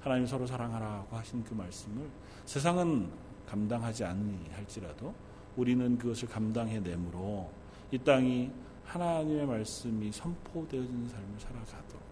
하나님 0.00 0.26
서로 0.26 0.46
사랑하라고 0.46 1.16
하신 1.16 1.42
그 1.44 1.54
말씀을 1.54 2.06
세상은 2.44 3.10
감당하지 3.48 4.04
않니할지라도 4.04 5.14
우리는 5.56 5.96
그것을 5.96 6.28
감당해 6.28 6.78
내므로 6.78 7.50
이 7.90 7.96
땅이 7.96 8.50
하나님의 8.84 9.46
말씀이 9.46 10.12
선포되어지는 10.12 11.08
삶을 11.08 11.40
살아가도록 11.40 12.02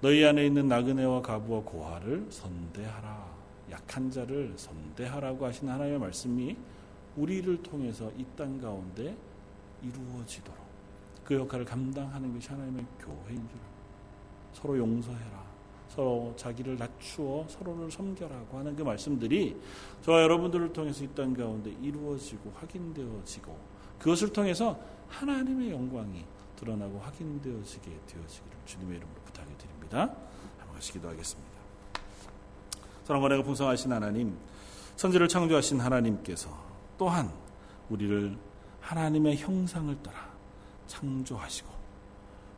너희 0.00 0.24
안에 0.24 0.46
있는 0.46 0.66
나그네와 0.66 1.22
가부와 1.22 1.62
고아를 1.62 2.26
선대하라 2.28 3.38
약한 3.70 4.10
자를 4.10 4.52
선대하라고 4.56 5.46
하신 5.46 5.68
하나님의 5.68 6.00
말씀이 6.00 6.56
우리를 7.14 7.62
통해서 7.62 8.10
이 8.18 8.24
땅 8.36 8.60
가운데 8.60 9.16
이루어지도록 9.80 10.67
그 11.28 11.34
역할을 11.34 11.66
감당하는 11.66 12.32
것이 12.32 12.48
하나님의 12.48 12.86
교회인 12.98 13.46
줄 13.50 13.58
서로 14.54 14.78
용서해라 14.78 15.44
서로 15.90 16.32
자기를 16.38 16.78
낮추어 16.78 17.44
서로를 17.46 17.90
섬겨라고 17.90 18.56
하는 18.56 18.74
그 18.74 18.80
말씀들이 18.80 19.54
저와 20.00 20.22
여러분들을 20.22 20.72
통해서 20.72 21.04
이 21.04 21.08
땅 21.08 21.34
가운데 21.34 21.70
이루어지고 21.82 22.50
확인되어지고 22.56 23.58
그것을 23.98 24.32
통해서 24.32 24.80
하나님의 25.08 25.70
영광이 25.70 26.24
드러나고 26.56 26.98
확인되어지게 27.00 27.90
되어지기를 28.06 28.56
주님의 28.64 28.96
이름으로 28.96 29.20
부탁해 29.26 29.54
드립니다. 29.58 30.00
한번 30.56 30.74
같이 30.76 30.92
기도하겠습니다. 30.92 31.50
사랑과 33.04 33.28
내가 33.28 33.42
풍성하신 33.42 33.92
하나님, 33.92 34.34
선지를 34.96 35.28
창조하신 35.28 35.78
하나님께서 35.80 36.48
또한 36.96 37.30
우리를 37.90 38.34
하나님의 38.80 39.36
형상을 39.36 39.94
따라 40.02 40.27
창조하시고 40.88 41.68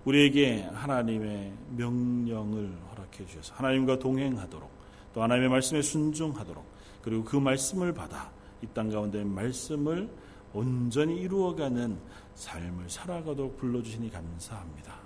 우리에게 0.07 0.63
하나님의 0.73 1.53
명령을 1.77 2.73
허락해 2.91 3.27
주셔서 3.27 3.55
하나님과 3.55 3.99
동행하도록 3.99 4.71
또 5.13 5.23
하나님의 5.23 5.51
말씀에 5.51 5.83
순종하도록 5.83 6.65
그리고 7.03 7.25
그 7.25 7.37
말씀을 7.37 7.93
받아 7.93 8.33
이 8.63 8.67
땅 8.73 8.91
가운데 8.91 9.25
말씀을 9.25 10.09
온전히 10.53 11.21
이루어가는 11.21 11.99
삶을 12.35 12.89
살아가도록 12.91 13.59
불러주시니 13.59 14.11
감사합니다. 14.11 14.99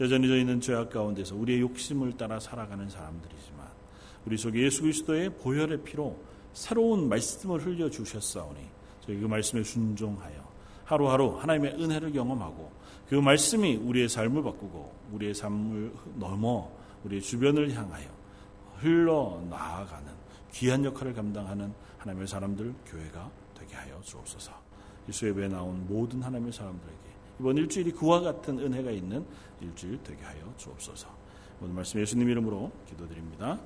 여전히 0.00 0.28
저희는 0.28 0.60
죄악 0.60 0.90
가운데서 0.90 1.36
우리의 1.36 1.60
욕심을 1.60 2.16
따라 2.16 2.40
살아가는 2.40 2.88
사람들이지만 2.88 3.66
우리 4.26 4.36
속에 4.36 4.62
예수 4.62 4.82
그리스도의 4.82 5.30
보혈의 5.38 5.82
피로 5.82 6.18
새로운 6.52 7.08
말씀을 7.08 7.64
흘려 7.64 7.88
주셨사오니 7.88 8.60
저희 9.00 9.18
그 9.18 9.26
말씀에 9.26 9.62
순종하여 9.62 10.43
하루하루 10.84 11.38
하나님의 11.38 11.74
은혜를 11.74 12.12
경험하고 12.12 12.70
그 13.08 13.14
말씀이 13.14 13.76
우리의 13.76 14.08
삶을 14.08 14.42
바꾸고 14.42 14.92
우리의 15.12 15.34
삶을 15.34 15.92
넘어 16.16 16.70
우리의 17.04 17.22
주변을 17.22 17.72
향하여 17.72 18.06
흘러 18.78 19.40
나아가는 19.48 20.12
귀한 20.52 20.84
역할을 20.84 21.14
감당하는 21.14 21.72
하나님의 21.98 22.26
사람들 22.28 22.74
교회가 22.86 23.30
되게 23.58 23.74
하여 23.74 24.00
주옵소서. 24.02 24.52
이수 25.08 25.26
예배에 25.28 25.48
나온 25.48 25.86
모든 25.86 26.22
하나님의 26.22 26.52
사람들에게 26.52 26.98
이번 27.40 27.56
일주일이 27.56 27.92
그와 27.92 28.20
같은 28.20 28.58
은혜가 28.58 28.90
있는 28.90 29.24
일주일 29.60 30.02
되게 30.02 30.22
하여 30.22 30.52
주옵소서. 30.56 31.08
오늘 31.60 31.74
말씀 31.74 32.00
예수님 32.00 32.28
이름으로 32.30 32.70
기도드립니다. 32.88 33.58